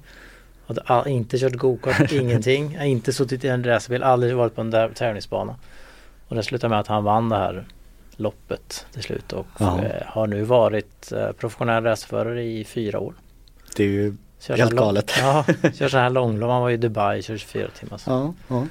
All, 0.84 1.08
inte 1.08 1.38
kört 1.38 1.52
gokart, 1.54 2.12
ingenting. 2.12 2.72
Jag 2.72 2.80
har 2.80 2.86
inte 2.86 3.12
suttit 3.12 3.44
i 3.44 3.48
en 3.48 3.64
racerbil, 3.64 4.02
aldrig 4.02 4.36
varit 4.36 4.54
på 4.54 4.60
en 4.60 4.70
där, 4.70 4.88
tävlingsbana. 4.88 5.56
Och 6.28 6.36
det 6.36 6.42
slutade 6.42 6.68
med 6.70 6.80
att 6.80 6.86
han 6.86 7.04
vann 7.04 7.28
det 7.28 7.36
här 7.36 7.64
loppet 8.16 8.86
till 8.92 9.02
slut 9.02 9.32
och 9.32 9.46
Ja. 9.58 9.78
eh, 9.84 10.06
har 10.06 10.26
nu 10.26 10.42
varit 10.42 11.12
eh, 11.12 11.32
professionell 11.32 11.84
racerförare 11.84 12.42
i 12.44 12.64
fyra 12.64 12.98
år. 12.98 13.14
Det 13.76 13.82
är 13.82 13.88
ju 13.88 14.16
Kör 14.40 14.56
Helt 14.56 14.70
så 14.70 14.76
galet. 14.76 15.12
Ja, 15.20 15.44
kör 15.74 15.88
så 15.88 15.98
här 15.98 16.10
långlopp. 16.10 16.50
Han 16.50 16.62
var 16.62 16.70
i 16.70 16.76
Dubai, 16.76 17.22
kör 17.22 17.36
24 17.36 17.68
timmar. 17.80 18.00
Ja, 18.06 18.34
ja. 18.48 18.66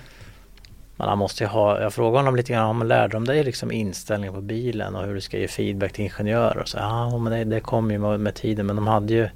Men 0.96 1.08
han 1.10 1.18
måste 1.18 1.44
ju 1.44 1.48
ha, 1.48 1.82
jag 1.82 1.94
frågade 1.94 2.18
honom 2.18 2.36
lite 2.36 2.54
grann, 2.54 2.70
om 2.70 2.88
lärde 2.88 3.14
de 3.14 3.26
dig 3.26 3.44
liksom 3.44 3.72
inställning 3.72 4.34
på 4.34 4.42
bilen 4.42 4.96
och 4.96 5.06
hur 5.06 5.16
du 5.16 5.22
ska 5.22 5.38
ge 5.38 5.48
feedback 5.48 5.94
till 5.94 6.04
ingenjörer? 6.04 6.58
Och 6.58 6.68
så, 6.68 6.78
ja 6.78 7.18
men 7.18 7.34
det, 7.34 7.44
det 7.56 7.60
kom 7.60 7.92
ju 7.92 7.98
med, 7.98 8.20
med 8.20 8.36
tiden 8.36 8.66
men 8.66 8.76
de 8.76 8.88
hade 8.88 9.14
ju 9.14 9.30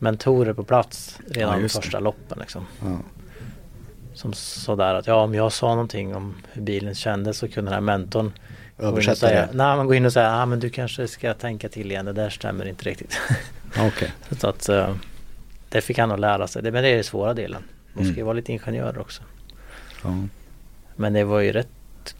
mentorer 0.00 0.52
på 0.52 0.64
plats 0.64 1.18
redan 1.28 1.62
Ja, 1.62 1.68
första 1.68 2.00
loppen 2.00 2.38
liksom. 2.38 2.66
ja. 2.84 2.98
Som 4.14 4.32
sådär 4.32 4.94
att 4.94 5.06
ja 5.06 5.14
om 5.14 5.34
jag 5.34 5.52
sa 5.52 5.68
någonting 5.68 6.14
om 6.14 6.34
hur 6.52 6.62
bilen 6.62 6.94
kändes 6.94 7.38
så 7.38 7.48
kunde 7.48 7.70
den 7.70 7.74
här 7.74 7.80
mentorn 7.80 8.32
Översätta 8.78 9.16
säga, 9.16 9.40
det. 9.46 9.52
nej 9.56 9.76
men 9.76 9.86
gå 9.86 9.94
in 9.94 10.04
och 10.06 10.12
säga, 10.12 10.26
ja 10.30 10.46
men 10.46 10.60
du 10.60 10.70
kanske 10.70 11.08
ska 11.08 11.34
tänka 11.34 11.68
till 11.68 11.90
igen, 11.90 12.04
det 12.04 12.12
där 12.12 12.30
stämmer 12.30 12.64
inte 12.68 12.84
riktigt. 12.84 13.18
Okej. 13.78 14.12
så 14.38 14.48
att 14.48 14.68
eh, 14.68 14.94
det 15.68 15.80
fick 15.80 15.98
han 15.98 16.08
nog 16.08 16.18
lära 16.18 16.46
sig, 16.48 16.62
men 16.62 16.72
det 16.72 16.88
är 16.88 16.94
den 16.94 17.04
svåra 17.04 17.34
delen. 17.34 17.62
Man 17.92 18.04
ska 18.04 18.08
ju 18.10 18.14
Mm. 18.14 18.26
vara 18.26 18.34
lite 18.34 18.52
ingenjör 18.52 18.98
också. 18.98 19.22
Ja. 20.04 20.14
Men 20.96 21.12
det 21.12 21.24
var 21.24 21.40
ju 21.40 21.52
rätt 21.52 21.68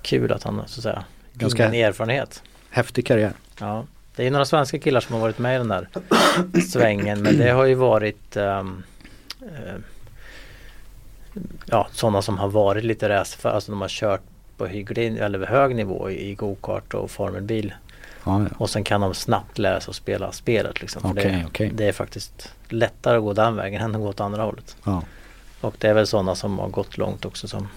kul 0.03 0.33
att 0.33 0.43
han 0.43 0.63
så 0.67 0.79
att 0.81 0.83
säga 0.83 1.05
Ganska- 1.35 1.75
erfarenhet. 1.75 2.43
Häftig 2.71 3.07
karriär. 3.07 3.33
Ja, 3.61 3.85
det 4.17 4.23
är 4.23 4.25
ju 4.25 4.31
några 4.31 4.45
svenska 4.45 4.79
killar 4.79 5.01
som 5.01 5.15
har 5.15 5.21
varit 5.21 5.39
med 5.39 5.55
i 5.55 5.59
den 5.59 5.69
där 5.69 5.89
svängen 6.71 7.23
men 7.23 7.39
det 7.39 7.51
har 7.51 7.65
ju 7.65 7.75
varit 7.75 8.37
ehm, 8.37 8.83
eh, 9.43 9.75
ja, 11.65 11.89
sådana 11.93 12.23
som 12.23 12.39
har 12.39 12.49
varit 12.49 12.85
lite 12.85 13.09
racerförare, 13.09 13.55
alltså 13.55 13.73
de 13.73 13.81
har 13.81 13.89
kört 13.89 14.23
på 14.57 14.67
hygglig 14.67 15.19
eller 15.19 15.47
hög 15.47 15.75
nivå 15.75 16.11
i, 16.11 16.35
gokart 16.35 16.95
och 16.95 17.11
formelbil 17.11 17.75
Ja, 18.25 18.43
ja. 18.43 18.47
och 18.59 18.71
sen 18.71 18.85
kan 18.85 19.01
de 19.01 19.15
snabbt 19.15 19.59
lära 19.59 19.81
sig 19.81 19.91
att 19.91 19.97
spela 19.97 20.33
spelet 20.33 20.81
liksom. 20.81 21.11
Okej, 21.11 21.25
det, 21.25 21.45
okej. 21.47 21.71
det 21.75 21.89
är 21.89 21.93
faktiskt 21.93 22.55
lättare 22.69 23.17
att 23.17 23.23
gå 23.23 23.33
den 23.33 23.57
vägen 23.57 23.83
än 23.83 23.95
att 23.95 24.01
gå 24.01 24.09
åt 24.09 24.21
andra 24.21 24.43
hållet. 24.43 24.77
Ja. 24.85 25.03
Och 25.61 25.75
det 25.79 25.89
är 25.89 25.95
väl 25.95 26.07
sådana 26.07 26.35
som 26.35 26.59
har 26.59 26.69
gått 26.69 26.99
långt 26.99 27.25
också 27.25 27.49
som, 27.49 27.69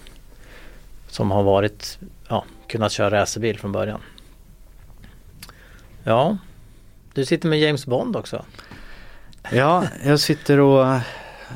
som 1.08 1.32
har 1.32 1.44
varit, 1.44 2.00
ja, 2.28 2.44
kunnat 2.68 2.92
köra 2.92 3.22
racerbil 3.22 3.60
från 3.60 3.72
början. 3.72 4.02
Ja, 6.04 6.38
du 7.14 7.26
sitter 7.26 7.50
med 7.50 7.60
James 7.60 7.86
Bond 7.86 8.16
också. 8.16 8.46
ja, 9.52 9.84
jag 10.06 10.20
sitter 10.20 10.60
och 10.60 11.00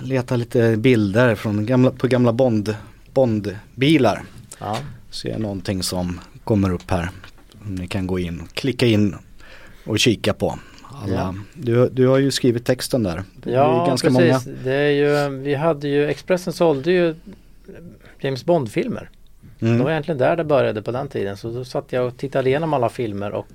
letar 0.01 0.37
lite 0.37 0.77
bilder 0.77 1.35
från 1.35 1.65
gamla, 1.65 1.91
på 1.91 2.07
gamla 2.07 2.33
Bond, 2.33 2.75
Bondbilar. 3.13 4.23
Ja, 4.59 4.77
Ser 5.09 5.39
någonting 5.39 5.83
som 5.83 6.19
kommer 6.43 6.73
upp 6.73 6.91
här. 6.91 7.09
Ni 7.65 7.87
kan 7.87 8.07
gå 8.07 8.19
in, 8.19 8.47
klicka 8.53 8.85
in 8.85 9.15
och 9.85 9.99
kika 9.99 10.33
på. 10.33 10.59
Alla. 11.03 11.13
Ja. 11.15 11.35
Du, 11.53 11.89
du 11.89 12.07
har 12.07 12.17
ju 12.17 12.31
skrivit 12.31 12.65
texten 12.65 13.03
där. 13.03 13.23
Det 13.43 13.51
ja 13.51 13.83
är 13.83 13.87
ganska 13.87 14.07
precis. 14.07 14.45
många. 14.47 14.57
Det 14.63 14.73
är 14.73 14.89
ju, 15.29 15.37
vi 15.37 15.55
hade 15.55 15.87
ju, 15.87 16.07
Expressen 16.07 16.53
sålde 16.53 16.91
ju 16.91 17.15
James 18.19 18.45
Bond-filmer. 18.45 19.09
Det 19.59 19.65
var 19.65 19.75
Mm. 19.75 19.87
egentligen 19.87 20.17
där 20.17 20.35
det 20.35 20.43
började 20.43 20.81
på 20.81 20.91
den 20.91 21.07
tiden. 21.07 21.37
Så 21.37 21.51
då 21.51 21.65
satt 21.65 21.85
jag 21.91 22.07
och 22.07 22.17
tittade 22.17 22.49
igenom 22.49 22.73
alla 22.73 22.89
filmer 22.89 23.31
och 23.31 23.47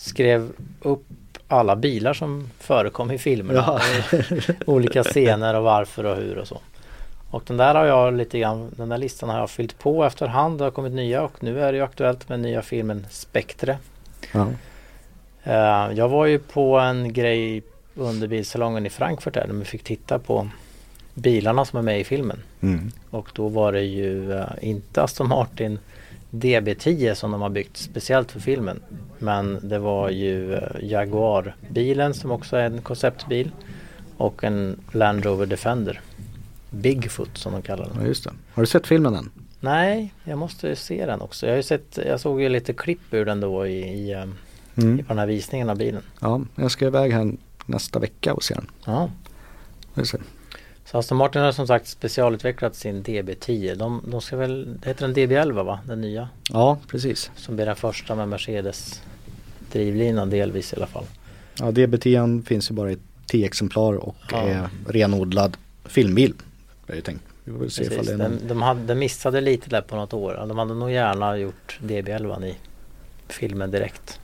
skrev 0.00 0.52
upp 0.80 1.04
alla 1.48 1.76
bilar 1.76 2.14
som 2.14 2.50
förekom 2.58 3.10
i 3.10 3.18
filmerna. 3.18 3.80
Ja. 4.12 4.18
Olika 4.66 5.04
scener 5.04 5.54
och 5.54 5.62
varför 5.62 6.04
och 6.04 6.16
hur 6.16 6.38
och 6.38 6.48
så. 6.48 6.60
Och 7.30 7.42
den 7.46 7.56
där 7.56 7.74
har 7.74 7.84
jag 7.84 8.14
lite 8.14 8.38
grann, 8.38 8.74
den 8.76 8.88
där 8.88 8.98
listan 8.98 9.28
har 9.28 9.38
jag 9.38 9.50
fyllt 9.50 9.78
på 9.78 10.04
efterhand. 10.04 10.58
Det 10.58 10.64
har 10.64 10.70
kommit 10.70 10.92
nya 10.92 11.22
och 11.22 11.42
nu 11.42 11.60
är 11.60 11.72
det 11.72 11.78
ju 11.78 11.84
aktuellt 11.84 12.28
med 12.28 12.40
nya 12.40 12.62
filmen 12.62 13.06
Spectre. 13.10 13.78
Ja. 14.32 14.46
Eh, 15.44 15.96
jag 15.96 16.08
var 16.08 16.26
ju 16.26 16.38
på 16.38 16.78
en 16.78 17.12
grej 17.12 17.62
under 17.94 18.28
bilsalongen 18.28 18.86
i 18.86 18.90
Frankfurt 18.90 19.34
där, 19.34 19.46
där 19.46 19.54
vi 19.54 19.64
fick 19.64 19.84
titta 19.84 20.18
på 20.18 20.48
bilarna 21.14 21.64
som 21.64 21.78
är 21.78 21.82
med 21.82 22.00
i 22.00 22.04
filmen. 22.04 22.42
Mm. 22.60 22.92
Och 23.10 23.28
då 23.32 23.48
var 23.48 23.72
det 23.72 23.82
ju 23.82 24.32
eh, 24.32 24.46
inte 24.60 25.02
Aston 25.02 25.28
Martin 25.28 25.78
DB10 26.30 27.14
som 27.14 27.30
de 27.30 27.40
har 27.42 27.48
byggt 27.50 27.76
speciellt 27.76 28.32
för 28.32 28.40
filmen. 28.40 28.82
Men 29.18 29.68
det 29.68 29.78
var 29.78 30.10
ju 30.10 30.54
eh, 30.54 30.62
Jaguar-bilen 30.82 32.14
som 32.14 32.30
också 32.30 32.56
är 32.56 32.64
en 32.66 32.82
konceptbil. 32.82 33.50
Och 34.16 34.44
en 34.44 34.80
Land 34.92 35.24
Rover 35.24 35.46
Defender. 35.46 36.00
Bigfoot 36.70 37.38
som 37.38 37.52
de 37.52 37.62
kallar 37.62 37.84
den. 37.84 37.96
ja, 38.00 38.06
just 38.06 38.24
det. 38.24 38.30
Har 38.52 38.62
du 38.62 38.66
sett 38.66 38.86
filmen 38.86 39.14
än? 39.14 39.30
Nej, 39.60 40.14
jag 40.24 40.38
måste 40.38 40.76
se 40.76 41.06
den 41.06 41.20
också. 41.20 41.46
Jag, 41.46 41.54
har 41.54 41.62
sett, 41.62 41.98
jag 42.06 42.20
såg 42.20 42.42
ju 42.42 42.48
lite 42.48 42.72
klipp 42.72 43.14
ur 43.14 43.24
den 43.24 43.40
då 43.40 43.66
i, 43.66 43.78
i, 43.78 44.12
eh, 44.12 44.24
i 44.74 44.82
Mm. 44.82 44.98
på 44.98 45.04
den 45.08 45.18
här 45.18 45.26
visningen 45.26 45.70
av 45.70 45.76
bilen. 45.78 46.02
Ja, 46.20 46.40
jag 46.54 46.70
ska 46.70 46.86
iväg 46.86 47.12
här 47.12 47.32
nästa 47.66 47.98
vecka 47.98 48.34
och 48.34 48.44
se 48.44 48.54
den. 48.54 48.66
Ja. 48.84 49.10
Så 50.90 50.98
Aston 50.98 51.18
Martin 51.18 51.42
har 51.42 51.52
som 51.52 51.66
sagt 51.66 51.86
specialutvecklat 51.88 52.74
sin 52.74 53.04
DB10. 53.04 53.74
De, 53.74 54.02
de 54.06 54.20
ska 54.20 54.36
väl, 54.36 54.78
det 54.80 54.88
heter 54.88 55.08
den 55.08 55.14
DB11 55.16 55.62
va? 55.64 55.80
Den 55.86 56.00
nya. 56.00 56.28
Ja, 56.52 56.78
precis. 56.88 57.30
Som 57.36 57.56
blir 57.56 57.66
den 57.66 57.76
första 57.76 58.14
med 58.14 58.28
Mercedes 58.28 59.02
drivlinan 59.72 60.30
delvis 60.30 60.72
i 60.72 60.76
alla 60.76 60.86
fall. 60.86 61.04
Ja, 61.58 61.64
DB10 61.70 62.42
finns 62.44 62.70
ju 62.70 62.74
bara 62.74 62.92
i 62.92 62.98
10 63.26 63.46
exemplar 63.46 63.94
och 63.94 64.16
Ja. 64.32 64.38
är 64.42 64.68
renodlad 64.88 65.56
filmbil. 65.84 66.34
Jag 66.86 66.96
ju 66.96 67.02
tänkt. 67.02 67.24
Vi 67.44 67.52
får 67.58 67.68
se 67.68 67.84
Precis. 67.84 68.06
det 68.06 68.12
är 68.12 68.16
någon... 68.18 68.38
De, 68.38 68.48
de, 68.48 68.62
hade, 68.62 68.80
de 68.82 68.94
missade 68.94 69.40
lite 69.40 69.70
där 69.70 69.80
på 69.82 69.96
något 69.96 70.12
år. 70.12 70.44
De 70.48 70.58
hade 70.58 70.74
nog 70.74 70.90
gärna 70.90 71.36
gjort 71.38 71.78
DB11 71.82 72.44
i 72.46 72.56
filmen 73.28 73.70
direkt 73.70 74.20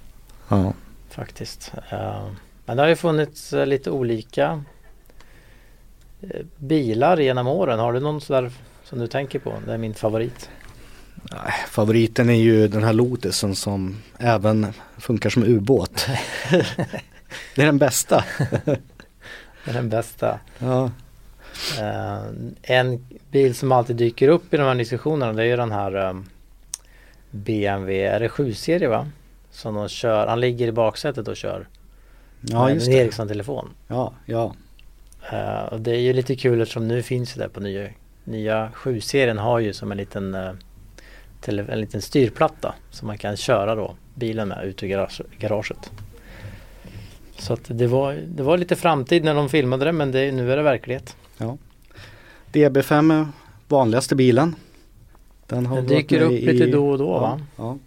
Ja. 0.49 0.73
faktiskt. 1.11 1.73
Eh, 1.91 2.27
men 2.67 2.77
det 2.77 2.83
har 2.83 2.89
ju 2.89 2.97
funnits 2.97 3.53
eh, 3.53 3.67
lite 3.67 3.91
olika 3.91 4.63
bilar 6.59 7.17
genom 7.17 7.47
åren. 7.47 7.79
Har 7.79 7.93
du 7.93 8.01
någon 8.01 8.21
sådär 8.21 8.51
som 8.85 8.99
du 8.99 9.07
tänker 9.07 9.39
på? 9.39 9.55
Det 9.67 9.73
är 9.73 9.79
min 9.79 9.95
favorit. 9.95 10.51
Nej, 11.33 11.53
Favoriten 11.69 12.31
är 12.31 12.35
ju 12.35 12.69
den 12.69 12.83
här 12.83 12.93
Lotusen 12.93 13.55
som 13.55 13.97
även 14.19 14.67
funkar 14.99 15.31
som 15.31 15.45
ubåt. 15.45 16.07
Det 17.55 17.63
är 17.63 17.67
den 17.67 17.79
bästa. 17.79 18.25
Det 19.65 19.71
är 19.71 19.73
den 19.73 19.89
bästa. 19.89 20.39
Ja. 20.59 20.91
Eh, 21.79 22.23
en 22.63 23.07
bil 23.31 23.55
som 23.55 23.73
alltid 23.73 23.97
dyker 23.97 24.29
upp 24.29 24.55
i 24.55 24.57
de 24.57 24.63
här 24.63 24.75
diskussionerna 24.75 25.33
det 25.33 25.43
är 25.43 25.47
ju 25.47 25.57
den 25.57 25.73
här 25.73 25.97
um, 25.97 26.27
BMW, 27.31 28.07
är 28.07 28.21
det 28.21 28.29
7-serie 28.29 28.89
va? 28.89 29.09
Som 29.51 29.75
de 29.75 29.89
kör, 29.89 30.27
han 30.27 30.41
ligger 30.41 30.69
i 30.69 30.73
baksätet 30.73 31.29
och 31.29 31.37
kör. 31.37 31.69
Ja, 32.41 32.71
just 32.71 32.87
en 32.87 32.93
det. 32.93 32.99
Ericsson-telefon. 32.99 33.71
Ja, 33.89 34.13
ja. 34.27 34.55
Eh, 35.33 35.63
och 35.65 35.81
det 35.81 35.91
är 35.91 36.01
ju 36.01 36.13
lite 36.13 36.37
kul 36.37 36.61
eftersom 36.61 36.89
nu 36.89 37.03
finns 37.03 37.35
det 37.35 37.49
på 37.49 37.61
nya, 37.61 37.89
nya 38.25 38.71
7-serien 38.75 39.39
har 39.39 39.59
ju 39.59 39.73
som 39.73 39.91
en 39.93 39.99
liten, 39.99 40.35
eh, 40.35 40.51
tele, 41.41 41.65
en 41.69 41.81
liten 41.81 42.03
styrplatta 42.03 42.75
som 42.91 43.07
man 43.07 43.19
kan 43.19 43.37
köra 43.37 43.75
då 43.75 43.97
bilen 44.15 44.49
med 44.49 44.65
ut 44.65 44.83
ur 44.83 44.87
garage, 44.89 45.21
garaget. 45.39 45.91
Så 47.39 47.53
att 47.53 47.61
det 47.65 47.87
var, 47.87 48.15
det 48.27 48.43
var 48.43 48.59
lite 48.59 48.77
framtid 48.77 49.25
när 49.25 49.35
de 49.35 49.49
filmade 49.49 49.85
det 49.85 49.93
men 49.93 50.13
det, 50.13 50.33
nu 50.33 50.53
är 50.53 50.57
det 50.57 50.63
verklighet. 50.63 51.17
DB5 52.53 53.21
är 53.21 53.27
vanligaste 53.69 54.15
bilen. 54.15 54.55
Den 55.47 55.65
Den 55.65 55.87
dyker 55.87 56.21
upp 56.21 56.33
i- 56.33 56.53
lite 56.53 56.67
då 56.67 56.89
och 56.91 56.99
då 56.99 57.05
ja, 57.09 57.19
va? 57.21 57.41
Ja. 57.57 57.79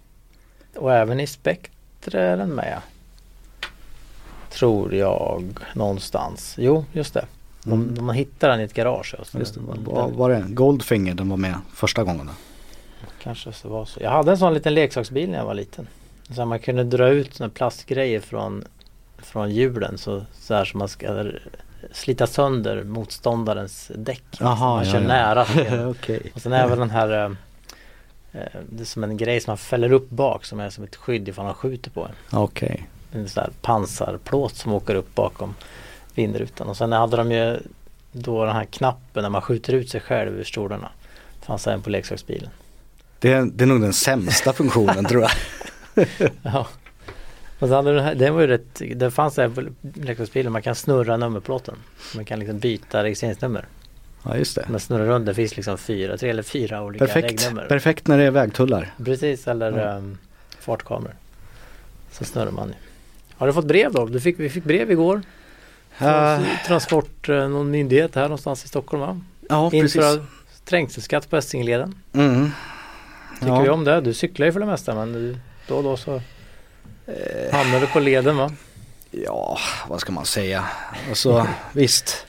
Och 0.82 0.94
även 0.94 1.20
i 1.20 1.28
Spectre 1.28 2.22
är 2.22 2.38
den 2.38 2.50
med. 2.50 2.80
Tror 4.60 4.96
jag 4.96 5.44
någonstans. 5.76 6.56
Jo, 6.58 6.86
just 6.92 7.14
det. 7.14 7.26
De, 7.64 7.74
Mm. 7.74 7.96
de, 7.96 8.06
man 8.06 8.16
hittar 8.16 8.50
den 8.50 8.60
i 8.62 8.64
ett 8.64 8.74
garage. 8.74 9.16
Och 9.20 9.28
så 9.28 9.40
Just 9.40 9.54
det, 9.54 9.60
var, 9.60 10.08
var 10.08 10.30
det 10.30 10.46
Goldfinger 10.48 11.14
den 11.14 11.30
var 11.30 11.38
med 11.38 11.56
första 11.74 12.04
gången? 12.04 12.26
Då? 12.26 12.34
Kanske 13.24 13.54
så 13.54 13.70
var 13.70 13.86
så. 13.86 14.00
Jag 14.04 14.10
hade 14.12 14.32
en 14.32 14.38
sån 14.38 14.54
liten 14.54 14.74
leksaksbil 14.74 15.30
när 15.30 15.38
jag 15.38 15.46
var 15.46 15.54
liten. 15.54 15.88
Så 16.36 16.46
man 16.46 16.60
kunde 16.60 16.84
dra 16.84 17.08
ut 17.10 17.34
såna 17.34 17.50
plastgrejer 17.50 18.20
från, 18.20 18.64
från 19.18 19.52
hjulen 19.52 19.98
så, 19.98 20.26
så 20.34 20.54
här 20.54 20.66
som 20.66 20.78
man 20.80 20.88
ska 20.88 21.26
slita 21.92 22.28
sönder 22.28 22.84
motståndarens 22.84 23.92
däck. 23.96 24.24
Jaha, 24.40 24.76
man 24.76 24.86
ja, 24.86 24.92
kör 24.92 25.02
ja. 25.02 25.08
nära. 25.08 25.46
Okej. 25.90 26.32
Och 26.36 26.42
sen 26.42 26.54
även 26.54 26.80
den 26.80 26.90
här 26.90 27.10
eh, 27.26 27.32
eh, 28.42 28.60
Det 28.70 28.84
är 28.84 28.86
som 28.86 29.04
en 29.04 29.18
grej 29.18 29.42
som 29.42 29.52
man 29.52 29.58
fäller 29.58 29.92
upp 29.92 30.10
bak 30.10 30.46
som 30.46 30.60
är 30.60 30.70
som 30.70 30.84
ett 30.84 30.96
skydd 30.96 31.30
ifall 31.30 31.46
han 31.46 31.54
skjuter 31.54 31.92
på 31.92 32.06
en. 32.06 32.40
Okej. 32.40 32.88
En 33.12 33.30
sån 33.30 33.44
här 33.44 33.52
pansarplåt 33.62 34.56
som 34.56 34.74
åker 34.74 34.96
upp 34.96 35.16
bakom 35.16 35.56
vindrutan. 36.16 36.68
Och 36.68 36.78
sen 36.78 36.92
hade 36.92 37.18
de 37.18 37.32
ju 37.32 37.60
då 38.12 38.46
den 38.46 38.56
här 38.56 38.66
knappen 38.66 39.24
när 39.24 39.30
man 39.30 39.42
skjuter 39.42 39.74
ut 39.74 39.90
sig 39.90 40.02
själv 40.02 40.40
ur 40.40 40.44
stolarna. 40.44 40.90
Fanns 41.42 41.68
även 41.68 41.82
på 41.82 41.90
leksaksbilen. 41.90 42.50
Det, 43.20 43.32
är, 43.34 43.46
det 43.54 43.64
är 43.64 43.68
nog 43.68 43.82
den 43.82 43.94
sämsta 43.94 44.54
funktionen 44.54 45.06
tror 45.06 45.22
jag. 45.22 45.32
Ja. 46.44 46.68
Och 47.60 47.68
så 47.68 47.76
hade 47.76 47.94
den 47.96 48.04
här, 48.04 48.16
det 48.16 48.30
var 48.32 48.42
ju 48.42 48.48
rätt, 48.48 48.82
det 48.96 49.12
fanns 49.12 49.40
även 49.40 49.56
på 49.56 49.72
leksaksbilen, 50.00 50.52
man 50.52 50.62
kan 50.62 50.76
snurra 50.76 51.18
nummerplåten. 51.18 51.76
Man 52.16 52.26
kan 52.26 52.40
liksom 52.40 52.60
byta 52.60 53.04
registreringsnummer. 53.04 53.66
Ja 54.24 54.36
just 54.38 54.56
det. 54.56 54.66
Man 54.70 54.80
snurrar 54.80 55.06
runt, 55.06 55.26
det 55.26 55.34
finns 55.34 55.56
liksom 55.56 55.78
fyra, 55.78 56.18
tre 56.18 56.30
eller 56.30 56.44
fyra 56.44 56.82
olika 56.84 57.06
Perfekt. 57.06 57.42
regnummer. 57.44 57.68
Perfekt 57.68 58.08
när 58.08 58.18
det 58.18 58.24
är 58.24 58.32
vägtullar. 58.32 58.94
Precis, 59.06 59.48
eller 59.48 59.78
Ja. 59.80 59.96
um, 59.96 60.18
fartkameror. 60.60 61.16
Så 62.12 62.26
snurrar 62.26 62.52
man 62.52 62.68
ju. 62.68 62.74
Har 63.40 63.48
du 63.48 63.54
fått 63.54 63.66
brev 63.66 63.92
då? 63.94 64.06
Du 64.06 64.20
fick, 64.20 64.40
vi 64.40 64.50
fick 64.50 64.64
brev 64.64 64.92
igår. 64.92 65.22
Från 65.92 66.10
Uh, 66.10 66.42
Transport, 66.68 67.30
eh, 67.30 67.50
någon 67.50 67.72
myndighet 67.72 68.16
här 68.16 68.24
någonstans 68.24 68.66
i 68.66 68.68
Stockholm 68.68 69.02
va? 69.02 69.22
ja 69.50 69.70
precis. 69.70 69.96
Införa 69.96 70.26
trängselskatt 70.66 71.30
på 71.30 71.38
Essingeleden. 71.38 71.96
Mm. 72.14 72.52
Tycker 73.40 73.54
Ja. 73.54 73.62
vi 73.62 73.70
om 73.70 73.84
det? 73.84 74.02
Du 74.02 74.14
cyklar 74.14 74.46
ju 74.46 74.52
för 74.54 74.60
det 74.60 74.66
mesta 74.66 74.96
men 74.96 75.14
du, 75.14 75.38
då 75.68 75.76
och 75.76 75.84
då 75.84 75.98
så 75.98 76.22
Eh, 77.06 77.54
hamnar 77.56 77.80
du 77.80 77.88
på 77.88 78.00
leden 78.00 78.38
va? 78.38 78.52
Ja, 79.12 79.58
vad 79.90 80.02
ska 80.02 80.12
man 80.12 80.26
säga? 80.26 80.66
Alltså 81.10 81.48
visst. 81.74 82.26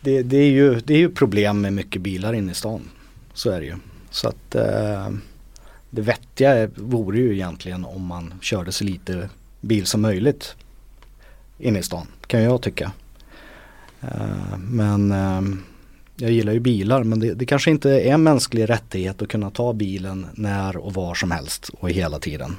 Det, 0.00 0.22
det, 0.22 0.36
är 0.36 0.50
ju, 0.50 0.80
det 0.80 0.94
är 0.94 0.98
ju 0.98 1.10
problem 1.10 1.60
med 1.60 1.72
mycket 1.72 2.02
bilar 2.02 2.32
inne 2.32 2.52
i 2.52 2.54
stan. 2.54 2.90
Så 3.34 3.50
är 3.50 3.60
det 3.60 3.66
ju. 3.66 3.74
Så 4.10 4.28
att 4.28 4.54
eh, 4.54 5.08
det 5.90 6.02
vettiga 6.02 6.66
vore 6.76 7.18
ju 7.18 7.32
egentligen 7.34 7.84
om 7.84 8.06
man 8.06 8.34
körde 8.40 8.72
så 8.72 8.84
lite 8.84 9.28
bil 9.64 9.86
som 9.86 10.00
möjligt 10.00 10.56
inne 11.58 11.78
i 11.78 11.82
stan. 11.82 12.06
Kan 12.26 12.42
jag 12.42 12.62
tycka. 12.62 12.92
Eh, 14.00 14.58
men 14.58 15.12
eh, 15.12 15.42
jag 16.16 16.30
gillar 16.30 16.52
ju 16.52 16.60
bilar 16.60 17.04
men 17.04 17.20
det, 17.20 17.34
det 17.34 17.46
kanske 17.46 17.70
inte 17.70 17.90
är 17.90 18.12
en 18.12 18.22
mänsklig 18.22 18.70
rättighet 18.70 19.22
att 19.22 19.28
kunna 19.28 19.50
ta 19.50 19.72
bilen 19.72 20.26
när 20.34 20.76
och 20.76 20.94
var 20.94 21.14
som 21.14 21.30
helst 21.30 21.70
och 21.80 21.90
hela 21.90 22.18
tiden. 22.18 22.56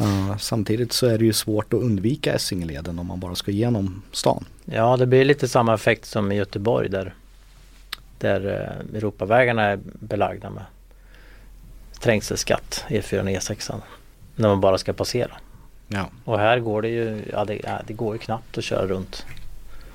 Uh, 0.00 0.36
samtidigt 0.36 0.92
så 0.92 1.06
är 1.06 1.18
det 1.18 1.24
ju 1.24 1.32
svårt 1.32 1.74
att 1.74 1.80
undvika 1.80 2.32
Essingeleden 2.32 2.98
om 2.98 3.06
man 3.06 3.20
bara 3.20 3.34
ska 3.34 3.50
igenom 3.50 4.02
stan. 4.12 4.44
Ja 4.64 4.96
det 4.96 5.06
blir 5.06 5.24
lite 5.24 5.48
samma 5.48 5.74
effekt 5.74 6.04
som 6.04 6.32
i 6.32 6.36
Göteborg 6.36 6.88
där, 6.88 7.14
där 8.18 8.40
Europavägarna 8.94 9.62
är 9.62 9.78
belagda 9.84 10.50
med 10.50 10.64
trängselskatt 12.00 12.84
E4 12.88 13.20
och 13.20 13.26
E6 13.26 13.80
när 14.36 14.48
man 14.48 14.60
bara 14.60 14.78
ska 14.78 14.92
passera. 14.92 15.32
Ja. 15.88 16.08
Och 16.24 16.38
här 16.38 16.58
går 16.58 16.82
det 16.82 16.88
ju, 16.88 17.22
ja 17.32 17.44
det, 17.44 17.60
ja, 17.64 17.80
det 17.86 17.92
går 17.92 18.14
ju 18.14 18.18
knappt 18.18 18.58
att 18.58 18.64
köra 18.64 18.86
runt. 18.86 19.26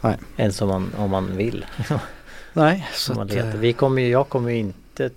Nej. 0.01 0.17
Ens 0.37 0.61
om 0.61 0.67
man, 0.67 0.91
om 0.97 1.09
man 1.09 1.37
vill. 1.37 1.65
Nej, 2.53 2.87
så 2.93 3.13
man 3.13 3.27
att, 3.27 3.35
eh, 3.35 3.45
Vi 3.45 3.73
kommer 3.73 4.01
ju, 4.01 4.09
jag 4.09 4.29
kommer 4.29 4.49
ju 4.51 4.57
inte 4.57 5.09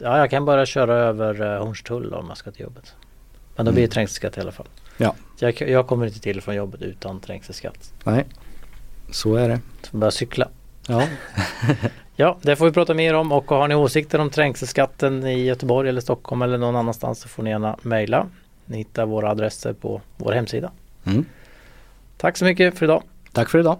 Ja 0.00 0.18
jag 0.18 0.30
kan 0.30 0.44
bara 0.44 0.66
köra 0.66 0.94
över 0.94 1.42
uh, 1.42 1.58
Hornstull 1.64 2.14
om 2.14 2.24
jag 2.28 2.36
ska 2.36 2.50
till 2.50 2.62
jobbet. 2.62 2.94
Men 3.56 3.66
då 3.66 3.72
blir 3.72 3.82
det 3.82 3.84
Mm. 3.86 3.90
trängselskatt 3.90 4.36
i 4.38 4.40
alla 4.40 4.52
fall. 4.52 4.66
Ja. 4.96 5.14
Jag, 5.38 5.60
jag 5.60 5.86
kommer 5.86 6.06
inte 6.06 6.20
till 6.20 6.40
från 6.40 6.54
jobbet 6.54 6.82
utan 6.82 7.20
trängselskatt. 7.20 7.92
nej, 8.04 8.24
så 9.10 9.34
är 9.34 9.48
det. 9.48 9.60
Så 9.90 9.96
bara 9.96 10.10
cykla. 10.10 10.48
Ja, 10.88 11.02
Ja, 12.16 12.38
det 12.42 12.56
får 12.56 12.66
vi 12.66 12.72
prata 12.72 12.94
mer 12.94 13.14
om 13.14 13.32
och 13.32 13.48
har 13.48 13.68
ni 13.68 13.74
åsikter 13.74 14.18
om 14.18 14.30
trängselskatten 14.30 15.26
i 15.26 15.44
Göteborg 15.44 15.88
eller 15.88 16.00
Stockholm 16.00 16.42
eller 16.42 16.58
någon 16.58 16.76
annanstans 16.76 17.20
så 17.20 17.28
får 17.28 17.42
ni 17.42 17.50
gärna 17.50 17.76
mejla. 17.82 18.26
Ni 18.66 18.76
hittar 18.78 19.06
våra 19.06 19.30
adresser 19.30 19.72
på 19.72 20.00
vår 20.16 20.32
hemsida. 20.32 20.70
mm. 21.04 21.24
Tack 22.16 22.36
så 22.36 22.44
mycket 22.44 22.78
för 22.78 22.84
idag. 22.86 23.02
tack 23.32 23.48
för 23.50 23.58
idag. 23.58 23.78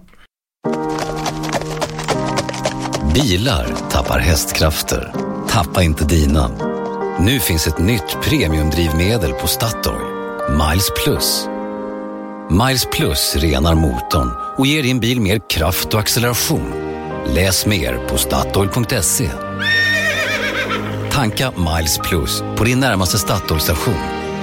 Bilar 3.13 3.67
tappar 3.91 4.19
hästkrafter. 4.19 5.13
Tappa 5.49 5.83
inte 5.83 6.05
dina. 6.05 6.51
Nu 7.19 7.39
finns 7.39 7.67
ett 7.67 7.77
nytt 7.79 8.17
premiumdrivmedel 8.23 9.33
på 9.33 9.47
Statoil. 9.47 10.05
Miles 10.49 10.91
Plus. 11.03 11.47
Miles 12.49 12.85
Plus 12.85 13.35
renar 13.35 13.75
motorn 13.75 14.31
och 14.57 14.67
ger 14.67 14.83
din 14.83 14.99
bil 14.99 15.21
mer 15.21 15.41
kraft 15.49 15.93
och 15.93 15.99
acceleration. 15.99 16.73
Läs 17.25 17.65
mer 17.65 18.07
på 18.07 18.17
Statoil.se. 18.17 19.29
Tanka 21.11 21.51
Miles 21.51 21.97
Plus 21.97 22.43
på 22.57 22.63
din 22.63 22.79
närmaste 22.79 23.17
Statoil-station. 23.17 24.26